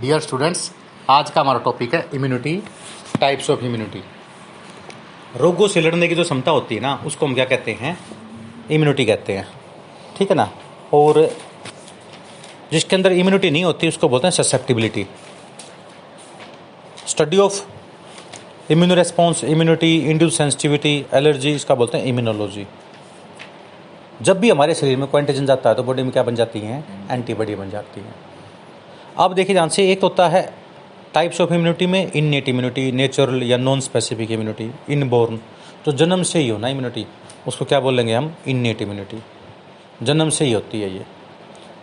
Dear 0.00 0.20
students 0.20 0.70
आज 1.10 1.30
का 1.30 1.40
हमारा 1.40 1.58
टॉपिक 1.58 1.94
है 1.94 2.04
इम्यूनिटी 2.14 2.56
टाइप्स 3.20 3.50
ऑफ़ 3.50 3.64
इम्यूनिटी 3.64 4.02
रोगों 5.36 5.68
से 5.68 5.80
लड़ने 5.80 6.08
की 6.08 6.14
जो 6.14 6.24
क्षमता 6.24 6.50
होती 6.50 6.74
है 6.74 6.80
ना, 6.80 6.94
उसको 7.06 7.26
हम 7.26 7.34
क्या 7.34 7.44
कहते 7.44 7.72
हैं? 7.72 7.96
इम्यूनिटी 8.70 9.04
कहते 9.04 9.32
हैं। 9.32 9.46
ठीक 10.16 10.30
है 10.30 10.36
ना? 10.36 10.48
और 10.94 11.20
जिसके 12.72 12.96
अंदर 12.96 13.12
इम्यूनिटी 13.12 13.50
नहीं 13.50 13.64
होती, 13.64 13.88
उसको 13.88 14.08
बोलते 14.08 14.26
हैं 14.26 14.32
susceptibility 14.32 15.06
study 17.06 17.38
of 17.38 17.62
immuno 18.72 18.94
response 18.94 19.44
immunity 19.44 19.96
induce 20.10 20.38
sensitivity 20.38 21.06
allergy 21.14 21.54
इसका 21.54 21.74
बोलते 21.74 21.98
हैं 21.98 22.04
इम्यूनोलॉजी 22.04 22.66
जब 24.22 24.40
भी 24.40 24.50
हमारे 24.50 24.74
शरीर 24.74 24.96
में 24.96 25.08
कोई 25.08 25.22
एंटीजन 25.22 25.46
जाता 25.46 25.68
है 25.68 25.74
तो 25.74 25.82
बॉडी 25.82 26.02
में 26.02 26.12
क्या 26.12 26.22
बन 26.22 26.34
जाती 26.34 26.60
हैं? 26.60 26.84
एंटीबॉडी 27.10 27.54
बन 27.54 27.70
जाती 27.70 28.00
हैं। 28.00 28.31
अब 29.18 29.32
देखिए 29.34 29.54
ध्यान 29.54 29.68
से, 29.68 29.90
एक 29.92 30.00
तो 30.00 30.08
होता 30.08 30.28
है 30.28 30.42
टाइप्स 31.14 31.40
ऑफ़ 31.40 31.52
इम्यूनिटी 31.52 31.86
में 31.86 32.12
इन 32.12 32.24
नेट 32.24 32.48
इम्यूनिटी 32.48 32.92
नेचुरल 32.92 33.42
या 33.42 33.56
नॉन 33.56 33.80
स्पेसिफिक 33.80 34.30
इम्यूनिटी 34.30 34.70
इनबोर्न 34.90 35.36
जो 35.86 35.92
जन्म 35.92 36.22
से 36.22 36.38
ही 36.38 36.48
हो 36.48 36.58
ना 36.58 36.68
इम्यूनिटी 36.68 37.06
उसको 37.48 37.64
क्या 37.64 37.80
बोलेंगे 37.80 38.14
हम? 38.14 38.34
इन 38.48 38.56
नेट 38.56 38.82
इम्यूनिटी 38.82 39.18
जन्म 40.02 40.30
से 40.30 40.44
ही 40.44 40.52
होती 40.52 40.80
है 40.80 40.94
ये। 40.94 41.04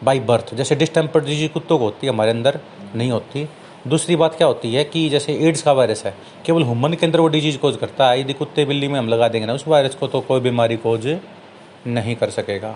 बाई 0.03 0.19
बर्थ 0.19 0.53
जैसे 0.55 0.75
डिस्टेम्पर 0.75 1.23
डिज़ीज़ 1.25 1.51
कुत्तों 1.51 1.77
को 1.77 1.83
होती 1.83 2.07
है, 2.07 2.13
हमारे 2.13 2.31
अंदर 2.31 2.59
नहीं 2.95 3.11
होती। 3.11 3.47
दूसरी 3.87 4.15
बात 4.15 4.35
क्या 4.35 4.47
होती 4.47 4.73
है 4.73 4.83
कि 4.83 5.07
जैसे 5.09 5.33
एड्स 5.39 5.61
का 5.61 5.71
वायरस 5.71 6.05
है, 6.05 6.15
केवल 6.45 6.63
ह्यूमन 6.63 6.93
के 6.93 7.05
अंदर 7.05 7.19
वो 7.19 7.27
डिज़ीज़ 7.27 7.57
कोज 7.57 7.77
करता 7.77 8.09
है। 8.09 8.19
यदि 8.21 8.33
कुत्ते 8.33 8.65
बिल्ली 8.65 8.87
में 8.87 8.99
हम 8.99 9.07
लगा 9.07 9.27
देंगे 9.27 9.47
ना 9.47 9.53
उस 9.53 9.67
वायरस 9.67 9.95
को 9.95 10.07
तो 10.07 10.21
कोई 10.21 10.39
बीमारी 10.39 10.77
कोज 10.77 11.07
नहीं 11.87 12.15
कर 12.15 12.29
सकेगा। 12.29 12.75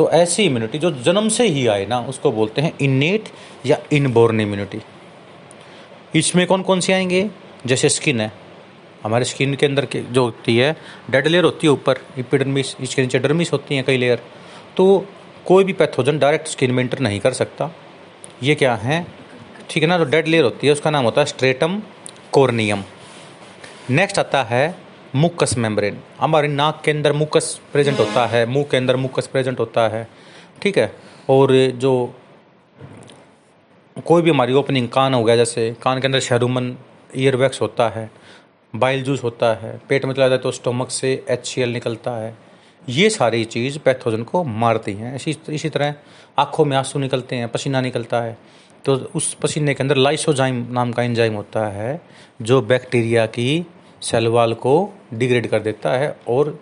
तो 0.00 0.10
ऐसी 0.10 0.42
इम्यूनिटी 0.42 0.78
जो 0.78 0.90
जन्म 1.04 1.28
से 1.28 1.46
ही 1.46 1.66
आए 1.66 1.84
ना, 1.86 1.98
उसको 2.00 2.30
बोलते 2.32 2.62
हैं 2.62 2.72
इननेट 2.80 3.28
या 3.66 3.76
इनबोर्न 3.92 4.40
इम्यूनिटी 4.40 4.80
इसमें 6.14 6.46
कौन 6.46 6.62
कौन 6.62 6.80
सी 6.80 6.92
आएँगे? 6.92 7.28
जैसे 7.66 7.88
स्किन 7.88 8.20
है। 8.20 8.30
हमारे 9.04 9.24
स्किन 9.24 9.54
के 9.54 9.66
अंदर 9.66 9.86
जो 9.94 10.24
होती 10.24 10.56
है 10.56 10.72
डेड 11.10 11.26
लेयर 11.26 11.44
होती 11.44 11.66
है 11.66 11.72
ऊपर 11.72 11.98
इपिडर्मिस 12.18 12.74
इसके 12.80 13.02
नीचे 13.02 13.18
डर्मिस 13.18 13.52
होती 13.52 13.74
हैं 13.74 13.84
कई 13.84 13.96
लेयर 13.96 14.22
तो 14.76 14.86
कोई 15.46 15.64
भी 15.64 15.72
पैथोजन 15.72 16.18
डायरेक्ट 16.18 16.48
स्किन 16.48 16.70
में 16.70 16.82
इंटर 16.82 16.98
नहीं 16.98 17.20
कर 17.20 17.32
सकता। 17.32 17.70
ये 18.42 18.54
क्या 18.54 18.74
है? 18.76 19.06
ठीक 19.70 19.82
है 19.82 19.88
ना 19.88 19.98
जो 19.98 20.04
डेड 20.04 20.28
लेयर 20.28 20.44
होती 20.44 20.66
है, 20.66 20.72
उसका 20.72 20.90
नाम 20.90 21.04
होता 21.04 21.20
है 21.20 21.26
स्ट्रेटम 21.26 21.82
कोर्नियम 22.32 22.84
नेक्स्ट 23.90 24.18
आता 24.18 24.42
है 24.44 24.74
मुकस 25.14 25.56
मेम्ब्रेन 25.58 25.98
हमारे 26.20 26.48
नाक 26.48 26.80
के 26.84 26.90
अंदर 26.90 27.12
मुकस 27.12 27.60
प्रेजेंट 27.72 27.98
होता 27.98 28.26
है, 28.26 28.44
मुँह 28.46 28.64
के 28.70 28.76
अंदर 28.76 28.96
मुकस 28.96 29.26
प्रेजेंट 29.26 29.58
होता 29.60 29.86
है, 29.88 30.06
ठीक 30.62 30.78
है? 30.78 30.92
और 31.30 31.52
जो 31.76 32.14
कोई 34.06 34.22
भी 34.22 34.30
हमारी 34.30 34.52
ओपनिंग 34.52 34.88
कान 34.88 35.14
हो 35.14 35.22
गया, 35.24 35.36
जैसे 35.36 35.74
कान 35.82 36.00
के 36.00 36.06
अंदर 36.06 36.20
शहरुमन 36.20 36.76
ईयर 37.16 37.36
वैक्स 37.36 37.60
होता 37.60 37.88
है 37.88 38.10
बाइल 38.74 39.02
जूस 39.02 39.22
होता 39.24 39.52
है, 39.54 39.80
पेट 39.88 40.04
में 40.04 40.12
चला 40.14 40.28
जाए 40.28 40.38
तो 40.38 40.50
स्टोमक 40.52 40.90
से 40.90 41.12
एचसीएल 41.30 41.68
निकलता 41.68 42.16
है, 42.16 42.36
ये 42.88 43.08
सारी 43.10 43.44
चीज़ 43.46 43.78
पैथोजन 43.78 44.22
को 44.22 44.44
मारती 44.44 44.92
हैं। 44.92 45.14
इसी 45.16 45.36
इसी 45.48 45.68
तरह 45.68 45.94
आँखों 46.38 46.64
में 46.64 46.76
आँसू 46.76 46.98
निकलते 46.98 47.36
हैं, 47.36 47.48
पसीना 47.48 47.80
निकलता 47.80 48.20
है 48.20 48.36
तो 48.84 48.94
उस 49.14 49.32
पसीने 49.34 49.74
के 49.74 49.82
अंदर 49.82 49.96
लाइसोजाइम 49.96 50.66
नाम 50.72 50.92
का 50.92 51.02
एंजाइम 51.02 51.34
होता 51.34 51.66
है, 51.68 52.00
जो 52.42 52.60
बैक्टीरिया 52.62 53.26
की 53.28 53.66
सेलवाल 54.02 54.54
को 54.54 54.92
डिग्रेड 55.12 55.46
कर 55.50 55.60
देता 55.60 55.90
है 55.90 56.16
और 56.28 56.58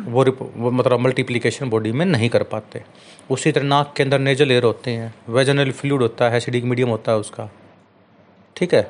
वो, 0.00 0.24
वो 0.56 0.70
मतलब 0.70 1.00
मल्टीप्लिकेशन 1.00 1.70
बॉडी 1.70 1.92
में 1.92 2.04
नहीं 2.06 2.28
कर 2.28 2.42
पाते। 2.42 2.82
उसी 3.30 3.52
तरह 3.52 3.64
नाक 3.64 3.92
के 3.96 4.02
अंदर 4.02 4.18
नेजल 4.18 4.52
एयर 4.52 4.64
होते 4.64 4.90
हैं 4.90 5.14
वेजनल 5.28 5.70
फ्लूड 5.72 6.02
होता 6.02 6.28
है 6.28 6.36
एसिडिक 6.36 6.64
मीडियम 6.64 6.88
होता 6.88 7.12
है 7.12 7.18
उसका। 7.18 7.48
ठीक 8.56 8.74
है? 8.74 8.82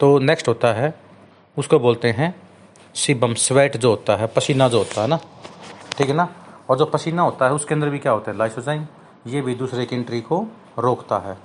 तो 0.00 0.18
नेक्स्ट 0.18 0.48
होता 0.48 0.72
है 0.72 0.94
उसको 1.56 1.78
बोलते 1.78 2.10
हैं 2.10 2.34
सिबम 2.94 3.34
स्वेट 3.36 3.76
जो 3.76 3.90
होता 3.90 4.16
है 4.16 4.26
पसीना 4.26 4.68
जो 4.68 4.78
होता 4.78 5.02
है 5.02 5.08
ना? 5.08 5.18
ठीक 5.98 6.08
है 6.08 6.14
ना? 6.14 6.28
और 6.70 6.78
जो 6.78 6.84
पसीना 6.86 7.22
होता 7.22 7.46
है 7.46 7.52
उसके 7.52 7.74
अंदर 7.74 7.88
भी 7.88 7.98
क्या 7.98 8.12
होता 8.12 8.30
है? 8.30 8.36
लाइसोजाइम 8.38 8.86
ये 9.26 9.40
भी 9.40 9.54
दूसरे 9.54 9.86
की 9.86 9.96
एंट्री 9.96 10.20
को 10.20 10.46
रोकता 10.78 11.18
है। 11.18 11.36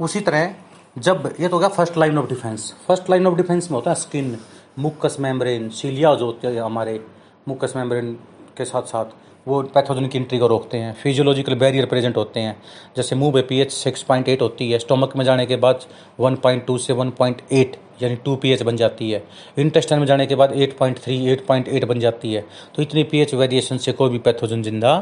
उसी 0.00 0.20
तरह 0.20 0.54
जब 0.96 1.34
ये 1.40 1.48
तो 1.48 1.54
हो 1.54 1.58
गया 1.60 1.68
first 1.68 1.96
line 1.96 2.18
of 2.18 2.28
defence 2.28 2.74
first 2.86 3.10
line 3.10 3.26
of 3.26 3.34
defence 3.36 3.70
में 3.70 3.76
होता 3.76 3.90
है 3.90 3.96
स्किन 3.96 4.36
मुक्कस 4.76 5.16
मेम्ब्रेन, 5.20 5.68
सीलिया 5.70 6.14
जो 6.14 6.26
होते 6.26 6.46
हैं 6.46 6.60
हमारे 6.62 7.00
मुक्कस 7.46 7.72
मेम्ब्रेन 7.76 8.12
के 8.56 8.64
साथ 8.64 8.82
साथ, 8.82 9.04
वो 9.46 9.62
पैथोजन 9.74 10.06
की 10.08 10.38
को 10.38 10.46
रोकते 10.46 10.78
हैं 10.78 10.92
फिजियोलॉजिकल 10.94 11.54
बैरियर 11.54 11.86
प्रेजेंट 11.86 12.16
होते 12.16 12.40
हैं। 12.40 12.56
जैसे 12.96 13.16
मुँह 13.16 13.32
पे 13.32 13.42
पीएच 13.42 13.72
6.8 13.72 14.42
होती 14.42 14.70
है 14.70 14.78
स्टोमक 14.78 15.16
में 15.16 15.24
जाने 15.24 15.46
के 15.46 15.56
बाद 15.56 15.84
1.2 16.20 16.78
से 16.78 16.92
1.8 16.94 17.76
यानी 18.02 18.16
2 18.24 18.36
पीएच 18.36 18.62
बन 18.62 18.76
जाती 18.76 19.10
है। 19.10 19.22
इंटेस्टाइन 19.58 20.00
में 20.00 20.06
जाने 20.06 20.26
के 20.26 20.34
बाद 20.34 20.52
8.3 20.54 21.28
8.8 21.28 21.84
बन 21.84 22.00
जाती 22.00 22.32
है। 22.34 22.44
तो 22.74 22.82
इतनी 22.82 23.02
पीएच 23.04 23.34
वेरिएशन 23.34 23.78
से 23.78 23.92
कोई 23.92 24.10
भी 24.10 24.18
पैथोजन 24.18 24.62
ज़िंदा 24.62 24.92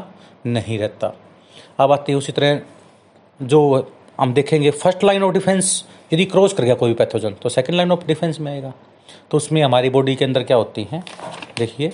नहीं 0.47 0.79
रहता। 0.79 1.13
अब 1.79 1.91
आती 1.91 2.11
है 2.11 2.17
उसी 2.17 2.31
तरह 2.31 2.61
जो 3.39 3.91
हम 4.19 4.33
देखेंगे 4.33 4.71
फ़र्स्ट 4.71 5.03
लाइन 5.03 5.23
ऑफ़ 5.23 5.33
डिफेंस 5.33 5.83
यदि 6.13 6.25
क्रॉस 6.25 6.53
कर 6.53 6.63
गया 6.63 6.75
कोई 6.75 6.93
पैथोजन 6.93 7.33
तो 7.33 7.49
सेकेंड 7.49 7.77
लाइन 7.77 7.91
ऑफ़ 7.91 8.05
डिफेंस 8.07 8.39
में 8.39 8.51
आएगा। 8.51 8.73
तो 9.31 9.37
उसमें 9.37 9.61
हमारी 9.63 9.89
बॉडी 9.89 10.15
के 10.15 10.25
अंदर 10.25 10.43
क्या 10.43 10.57
होती 10.57 10.87
हैं? 10.91 11.03
देखिए, 11.57 11.91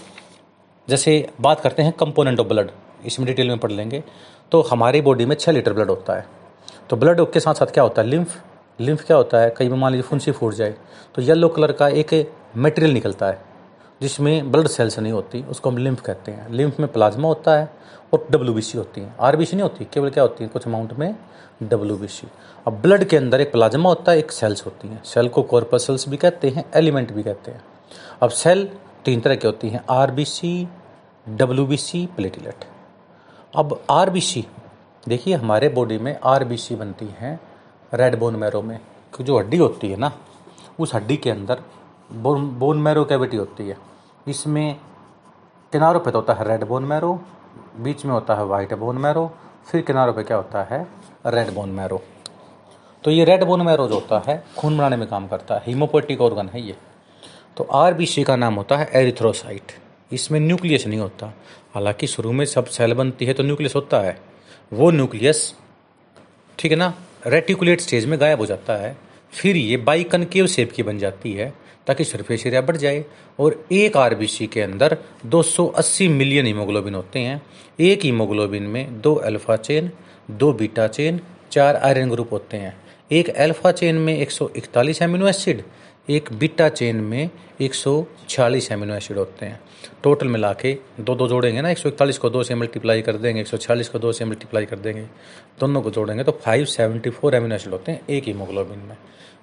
जैसे 0.87 1.27
बात 1.41 1.59
करते 1.59 1.83
हैं 1.83 1.91
कंपोनेंट 1.93 2.39
ऑफ़ 2.39 2.47
ब्लड 2.47 2.69
इसमें 3.05 3.25
डिटेल 3.27 3.47
में 3.47 3.57
पढ़ 3.57 3.71
लेंगे। 3.71 4.03
तो 4.51 4.61
हमारी 4.61 5.01
बॉडी 5.01 5.25
में 5.25 5.35
छः 5.35 5.51
लीटर 5.51 5.73
ब्लड 5.73 5.89
होता 5.89 6.13
है। 6.13 6.25
तो 6.89 6.95
ब्लड 6.95 7.25
के 7.31 7.39
साथ 7.39 7.53
साथ 7.53 7.65
क्या 7.65 7.83
होता 7.83 8.01
है? 8.01 8.07
लिम्फ 8.07 8.41
लिम्फ 8.79 9.05
क्या 9.05 9.17
होता 9.17 9.37
है? 9.37 9.53
कई 9.57 9.67
बार 9.69 9.77
मान 9.79 9.91
लीजिए 9.91 10.07
फुंसी 10.09 10.31
फूट 10.31 10.53
जाए 10.53 10.75
तो 11.15 11.21
येलो 11.21 11.47
कलर 11.49 11.71
का 11.71 11.87
एक 11.89 12.13
मटेरियल 12.57 12.93
निकलता 12.93 13.25
है। 13.25 13.50
जिसमें 14.01 14.51
ब्लड 14.51 14.67
सेल्स 14.67 14.99
नहीं 14.99 15.13
होती, 15.13 15.41
उसको 15.43 15.69
हम 15.69 15.77
लिम्फ 15.77 16.01
कहते 16.01 16.31
हैं। 16.31 16.49
लिम्फ 16.49 16.79
में 16.79 16.91
प्लाज्मा 16.91 17.27
होता 17.27 17.55
है 17.55 17.69
और 18.13 18.27
डब्ल्यू 18.31 18.53
होती 18.53 19.01
है। 19.01 19.13
आरबीसी 19.19 19.55
नहीं 19.55 19.63
होती, 19.63 19.85
केवल 19.85 20.09
क्या 20.09 20.23
होती 20.23 20.43
है? 20.43 20.49
कुछ 20.49 20.67
अमाउंट 20.67 20.93
में 20.93 21.15
डब्ल्यू 21.63 22.07
अब 22.67 22.81
ब्लड 22.81 23.03
के 23.03 23.17
अंदर 23.17 23.41
एक 23.41 23.51
प्लाज्मा 23.51 23.89
होता 23.89 24.11
है, 24.11 24.17
एक 24.19 24.31
सेल्स 24.31 24.65
होती 24.65 24.87
हैं। 24.87 25.01
सेल 25.05 25.27
को 25.29 25.43
कॉर्पसल्स 25.43 26.07
भी 26.09 26.17
कहते 26.17 26.49
हैं 26.49 26.65
एलिमेंट 26.75 27.11
भी 27.11 27.23
कहते 27.23 27.51
हैं। 27.51 27.63
अब 28.23 28.29
सेल 28.29 28.69
तीन 29.05 29.21
तरह 29.21 29.35
की 29.35 29.47
होती 29.47 29.69
हैं 29.69 29.83
R 29.89 30.11
B 30.11 30.25
C 30.25 30.67
W 31.29 31.65
B 31.65 31.77
C 31.77 32.05
platelet 32.15 32.65
अब 33.55 33.79
आर 33.89 34.09
बी 34.09 34.21
सी 34.21 34.45
देखिए 35.07 35.35
हमारे 35.35 35.69
बॉडी 35.69 35.97
में 35.97 36.17
आर 36.23 36.43
बी 36.43 36.57
सी 36.57 36.75
बनती 36.75 37.05
हैं 37.19 37.39
रेड 37.93 38.17
बोन 38.19 38.35
मैरो 38.35 38.61
में। 38.61 38.79
जो 39.21 39.37
हड्डी 39.39 39.57
होती 39.57 39.89
है 39.89 39.97
ना, 39.97 40.11
उस 40.79 40.93
हड्डी 40.95 41.17
के 41.17 41.29
अंदर 41.29 41.61
बोन 42.13 42.47
बोन 42.49 42.77
मैरो 42.77 43.05
कैविटी 43.05 43.37
होती 43.37 43.67
है। 43.69 43.77
इसमें 44.27 44.75
किनारों 45.73 45.99
पे 45.99 46.11
तो 46.11 46.17
होता 46.17 46.33
है 46.33 46.47
रेड 46.47 46.63
बोन 46.63 46.83
मैरो 46.83 47.13
बीच 47.79 48.05
में 48.05 48.13
होता 48.13 48.35
है 48.35 48.45
वाइट 48.45 48.73
बोन 48.73 48.97
मैरो 48.97 49.31
फिर 49.67 49.81
किनारों 49.81 50.13
पे 50.13 50.23
क्या 50.23 50.37
होता 50.37 50.63
है 50.63 50.87
रेड 51.27 51.53
बोन 51.53 51.69
मैरो 51.69 52.01
तो 53.03 53.11
ये 53.11 53.25
रेड 53.25 53.43
बोन 53.43 53.61
मैरो 53.61 53.87
जो 53.87 53.95
होता 53.95 54.21
है, 54.27 54.43
खून 54.57 54.77
बनाने 54.77 54.95
में 54.95 55.07
काम 55.07 55.27
करता 55.27 55.55
है। 55.55 55.61
हीमोपोटिक 55.65 56.21
ऑर्गन 56.21 56.49
है 56.49 56.61
ये। 56.61 56.75
तो 57.57 57.63
आरबीसी 57.63 58.23
का 58.23 58.35
नाम 58.35 58.55
होता 58.55 58.77
है 58.77 58.89
एरिथ्रोसाइट 58.93 59.71
इसमें 60.11 60.39
न्यूक्लियस 60.39 60.85
नहीं 60.87 60.99
होता। 60.99 61.33
हालाँकि 61.75 62.07
शुरू 62.07 62.31
में 62.31 62.45
सब 62.45 62.65
सेल 62.65 62.93
बनती 62.93 63.25
है 63.25 63.33
तो 63.33 63.43
न्यूक्लियस 63.43 63.75
होता 63.75 63.99
है। 63.99 64.17
वो 64.73 64.91
न्यूक्लियस 64.91 65.53
ठीक 66.59 66.71
है 66.71 66.77
ना 66.77 66.93
रेटिकुलेट 67.27 67.81
स्टेज 67.81 68.05
में 68.05 68.19
गायब 68.21 68.39
हो 68.39 68.45
जाता 68.45 68.73
है। 68.73 68.95
फिर 69.33 69.57
ये 69.57 69.77
बाई 69.77 70.03
कनकेव 70.03 70.47
शेप 70.47 70.71
की 70.71 70.83
बन 70.83 70.97
जाती 70.97 71.33
है। 71.33 71.53
ताकि 71.87 72.03
सरफेस 72.03 72.45
एरिया 72.47 72.61
बढ़ 72.61 72.77
जाए 72.77 73.03
और 73.39 73.63
एक 73.71 73.97
आरबीसी 73.97 74.47
के 74.47 74.61
अंदर 74.61 74.97
280 75.25 76.07
मिलियन 76.07 76.45
हीमोग्लोबिन 76.45 76.95
होते 76.95 77.19
हैं। 77.19 77.41
एक 77.79 78.03
हीमोग्लोबिन 78.03 78.63
में 78.63 79.01
दो 79.01 79.13
अल्फ़ा 79.15 79.55
चेन, 79.55 79.91
दो 80.31 80.53
बीटा 80.53 80.87
चेन, 80.87 81.19
चार 81.51 81.75
आयरन 81.75 82.09
ग्रुप 82.09 82.33
होते 82.33 82.57
हैं। 82.57 82.75
एक 83.11 83.29
अल्फ़ा 83.29 83.71
चेन 83.71 83.95
में 83.95 84.17
141 84.17 85.01
एमिनो 85.01 85.27
एसिड, 85.27 85.63
एक 86.09 86.29
बीटा 86.33 86.67
चेन 86.69 86.95
में 86.95 87.29
146 87.61 88.71
एमिनो 88.71 88.95
एसिड 88.95 89.17
होते 89.17 89.45
हैं। 89.45 89.59
टोटल 90.03 90.27
मिला 90.27 90.51
के 90.53 90.77
दो 90.99 91.15
दो 91.15 91.27
जोड़ेंगे 91.27 91.61
ना 91.61 91.69
141 91.69 92.17
को 92.17 92.29
दो 92.29 92.43
से 92.43 92.55
मल्टीप्लाई 92.55 93.01
कर 93.01 93.17
देंगे 93.17 93.41
146 93.41 93.89
को 93.89 93.99
दो 93.99 94.11
से 94.11 94.25
मल्टीप्लाई 94.25 94.65
कर 94.65 94.79
देंगे, 94.79 95.03
दोनों 95.59 95.81
को 95.81 95.91
जोड़ेंगे 95.91 96.23
तो 96.23 96.31
574 96.45 97.33
एमिनो 97.33 97.55
एसिड 97.55 97.73
होते 97.73 97.91
हैं 97.91 98.01
एक 98.09 98.23
हीमोग्लोबिन 98.23 98.79
में। 98.79 98.97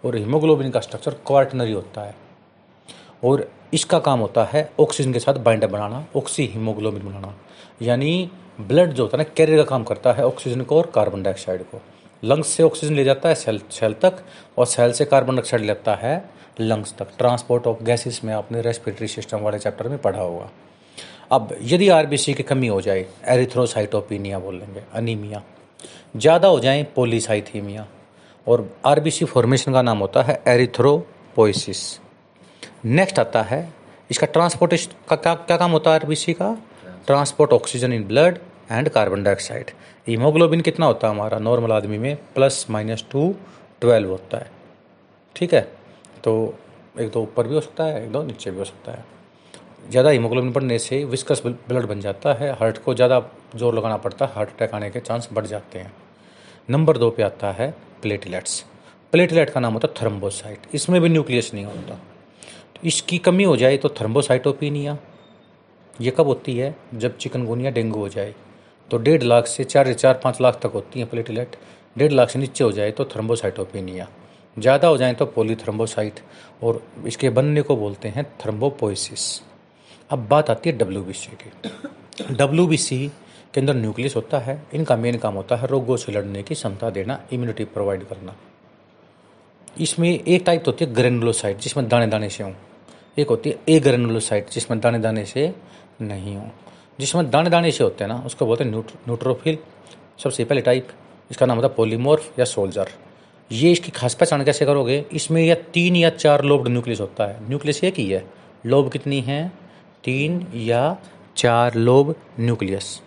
और 0.05 0.17
हीमोग्लोबिन 0.17 0.71
का 0.71 0.81
स्ट्रक्चर 0.81 1.15
क्वार्टनरी 1.27 1.73
होता 1.73 2.03
है। 2.03 2.15
और 3.23 3.49
इसका 3.75 3.99
काम 4.01 4.21
होता 4.21 4.45
है 4.45 4.71
ऑक्सीजन 4.81 5.13
के 5.13 5.19
साथ 5.19 5.35
बाइंडर 5.45 5.67
बनाना 5.69 6.05
ऑक्सी 6.17 6.47
हीमोग्लोबिन 6.47 7.03
बनाना। 7.03 7.35
यानी 7.83 8.31
ब्लड 8.61 8.93
जो 8.93 9.03
होता 9.03 9.17
है 9.17 9.25
ना 9.25 9.31
कैरियर 9.37 9.59
का 9.59 9.65
काम 9.65 9.85
करता 9.85 10.13
है 10.13 10.25
ऑक्सीजन 10.27 10.63
को 10.63 10.77
और 10.77 10.91
कार्बन 10.95 11.23
डाइऑक्साइड 11.23 11.63
को। 11.65 11.81
लंग्स 12.23 12.49
से 12.49 12.63
ऑक्सीजन 12.63 12.95
ले 12.95 13.05
जाता 13.05 13.29
है 13.29 13.35
सेल 13.35 13.61
सेल 13.71 13.93
तक 14.03 14.23
और 14.59 14.67
सेल 14.67 14.93
से 14.93 15.05
कार्बन 15.07 15.35
डाइऑक्साइड 15.35 15.63
लेता 15.63 15.95
है 15.97 16.15
लंग्स 16.61 16.95
तक। 16.99 17.09
ट्रांसपोर्ट 17.19 17.67
ऑफ़ 17.67 17.83
गैसेस 17.85 18.21
में 18.25 18.33
आपने 18.35 18.63
रेस्पिरेटरी 18.63 19.09
सिस्टम 19.09 19.41
वाले 19.41 19.59
चैप्टर 19.59 19.89
में 19.89 19.99
पढ़ा 19.99 20.21
होगा। 20.21 20.51
अब 21.33 21.57
यदि 21.63 21.89
आरबीसी 21.91 22.35
की 22.35 22.43
कमी 22.43 22.67
हो 22.67 22.81
जाए 22.81 23.07
एरिथ्रोसाइटोपिनिया 23.29 24.39
बोल 24.39 24.55
लेंगे 24.55 24.83
अनीमिया 24.95 25.43
ज़्यादा 26.17 26.49
हो 26.49 26.61
जाए 26.61 26.83
पोलिसाइथीमिया 26.95 27.87
और 28.47 28.69
आरबीसी 28.87 29.25
फॉर्मेशन 29.27 29.73
का 29.73 29.83
नाम 29.83 29.99
होता 29.99 30.23
है 30.23 30.43
एरिथ्रोपोइसिस 30.49 31.83
नेक्स्ट 32.85 33.19
आता 33.19 33.43
है, 33.43 33.69
इसका 34.11 34.27
ट्रांसपोर्टेशन 34.27 34.93
का 35.09 35.17
क्या 35.17 35.35
क्या 35.37 35.57
काम 35.57 35.71
होता 35.71 35.91
है 35.91 35.99
आरबीसी 35.99 36.33
का? 36.33 36.57
Transport 37.07 37.53
oxygen 37.53 37.93
in 37.93 38.05
blood 38.09 38.39
and 38.71 38.89
carbon 38.89 39.23
dioxide 39.23 39.71
haemoglobin 40.07 40.61
कितना 40.61 40.87
होता 40.87 41.09
है 41.09 41.15
हमारा 41.15 41.39
नॉर्मल 41.39 41.73
आदमी 41.73 41.99
में? 41.99 42.17
प्लस 42.35 42.67
माइनस 42.71 43.05
टू 43.11 43.35
ट्वेल्व 43.81 44.11
होता 44.11 44.39
है। 44.39 44.51
ठीक 45.37 45.55
है? 45.55 45.61
तो 46.25 46.55
एक 47.01 47.11
दो 47.11 47.23
ऊपर 47.23 47.47
भी 47.47 47.55
हो 47.55 47.61
सकता 47.61 47.85
है, 47.85 48.05
एक 48.05 48.13
दो 48.13 48.23
नीचे 48.23 48.51
भी 48.51 48.59
हो 48.59 48.65
सकता 48.65 48.93
है। 48.93 49.05
ज़्यादा 49.91 50.11
हीमोग्लोबिन 50.11 50.53
बढ़ने 50.53 50.79
से 50.79 51.05
विस्कस 51.07 51.43
ब्लड 51.45 51.87
बन 51.87 52.01
जाता 52.01 52.33
है। 52.35 52.53
हार्ट 52.53 52.79
को 52.85 52.95
ज़्यादा 52.95 53.23
ज़ोर 53.57 53.75
लगाना 53.75 53.97
पड़ता 53.97 54.25
है 54.25 54.33
हार्ट 54.35 54.51
अटैक 54.51 54.75
आने 54.75 54.91
के 54.91 55.01
चांस 55.01 55.29
बढ़ 55.33 55.47
जाते 55.47 55.79
हैं। 55.79 55.93
नंबर 56.69 56.99
दो 56.99 57.11
पे 57.11 57.23
आता 57.23 57.53
है 57.53 57.71
प्लेटलेट्स 58.03 58.65
प्लेटलेट 59.13 59.51
का 59.51 59.61
नाम 59.61 59.73
होता 59.73 59.89
है 59.89 59.95
थर्म्बोसाइट 60.01 60.67
इसमें 60.75 61.01
भी 61.01 61.09
न्यूक्लियस 61.09 61.51
नहीं 61.55 61.65
होता। 61.65 61.95
तो 61.95 62.08
इसकी 62.83 63.19
कमी 63.19 63.45
हो 63.45 63.57
जाए 63.57 63.77
तो 63.77 63.89
थर्मोसाइटोपिनिया 63.91 64.97
ये 65.97 66.11
कब 66.11 66.27
होती 66.27 66.57
है? 66.57 66.75
जब 66.95 67.17
चिकनगुनिया 67.17 67.71
डेंगू 67.71 68.01
हो 68.01 68.09
जाए। 68.09 68.35
तो 68.89 68.99
डेढ़ 68.99 69.23
लाख 69.23 69.47
से 69.47 69.65
चार 69.65 69.93
चार, 69.93 70.21
पाँच 70.25 70.41
लाख 70.41 70.59
तक 70.63 70.71
होती 70.75 71.01
हैं 71.01 71.09
प्लेटलेट 71.09 71.57
डेढ़ 71.97 72.13
लाख 72.13 72.31
से 72.31 72.39
नीचे 72.39 72.65
हो 72.65 72.73
जाए 72.73 72.91
तो 72.91 73.05
थर्म्बोसाइटोपिनिया 73.07 74.09
ज़्यादा 74.57 74.89
हो 74.89 74.97
जाए 74.97 75.15
तो 75.15 75.27
पोलीथर्म्बोसाइट 75.29 76.21
और 76.63 76.83
इसके 77.07 77.31
बनने 77.31 77.63
को 77.63 77.77
बोलते 77.77 78.09
हैं 78.09 78.25
थर्म्बोपोइसिस 78.45 79.25
अब 80.11 80.27
बात 80.29 80.51
आती 80.51 80.71
है 80.71 80.77
डब्ल्यूबीसी 80.79 81.37
की। 81.37 82.35
डब्ल्यूबीसी 82.35 83.07
के 83.55 83.61
अंदर 83.61 83.75
न्यूक्लियस 83.75 84.17
होता 84.17 84.39
है। 84.39 84.63
इनका 84.75 84.97
मेन 84.97 85.19
काम 85.19 85.35
होता 85.35 85.57
है 85.57 85.67
रोगों 85.67 85.97
से 85.97 86.13
लड़ने 86.13 86.43
की 86.43 86.55
क्षमता 86.55 86.91
देना 86.91 87.21
इम्यूनिटी 87.33 87.65
प्रोवाइड 87.67 88.05
करना। 88.09 88.35
इसमें 89.81 90.09
एक 90.09 90.43
टाइप 90.47 90.63
तो 90.65 90.71
होती 90.71 90.85
है 90.85 90.93
ग्रेनुलोसाइट 90.95 91.59
जिसमें 91.59 91.89
दाने 91.89 92.07
दाने 92.07 92.29
से 92.29 92.45
हों। 92.45 92.53
एक 93.19 93.29
होती 93.29 93.51
है 93.51 93.59
ए 93.69 93.79
ग्रेनुलोसाइट 93.81 94.51
जिसमें 94.51 94.81
दाने 94.81 94.99
दाने 94.99 95.25
से 95.25 95.53
नहीं 96.01 96.37
हो। 96.37 96.49
जिसमें 97.01 97.31
दाने 97.31 97.51
दाने 97.51 97.71
से 97.73 97.85
होते 97.85 98.05
हैं 98.05 98.09
ना, 98.09 98.23
उसको 98.27 98.47
बोलते 98.47 98.65
हैं 98.65 98.71
न्यूट्रोफिल। 98.71 99.59
सबसे 100.23 100.45
पहले 100.45 100.61
टाइप 100.61 100.89
इसका 101.31 101.47
नाम 101.47 101.57
होता 101.57 101.69
है 101.69 101.75
पोलीमोर्फ 101.75 102.39
या 102.39 102.45
सोल्जर 102.45 102.89
ये 103.51 103.71
इसकी 103.73 103.91
खास 103.91 104.15
पहचान 104.15 104.45
कैसे 104.45 104.67
करोगे? 104.67 105.05
इसमें 105.13 105.43
या 105.45 105.55
तीन 105.75 105.97
या 105.97 106.11
चार 106.11 106.45
लोब्ड 106.45 106.69
न्यूक्लियस 106.69 107.01
होता 107.01 107.27
है। 107.27 107.49
न्यूक्लियस 107.49 107.83
एक 107.85 107.95
ही 107.95 108.09
है। 108.11 108.25
लोब 108.67 108.91
कितनी 108.93 109.21
है? 109.21 109.53
तीन 110.05 110.47
या 110.55 110.97
चार 111.37 111.75
लोब 111.75 112.15
न्यूक्लियस 112.41 113.01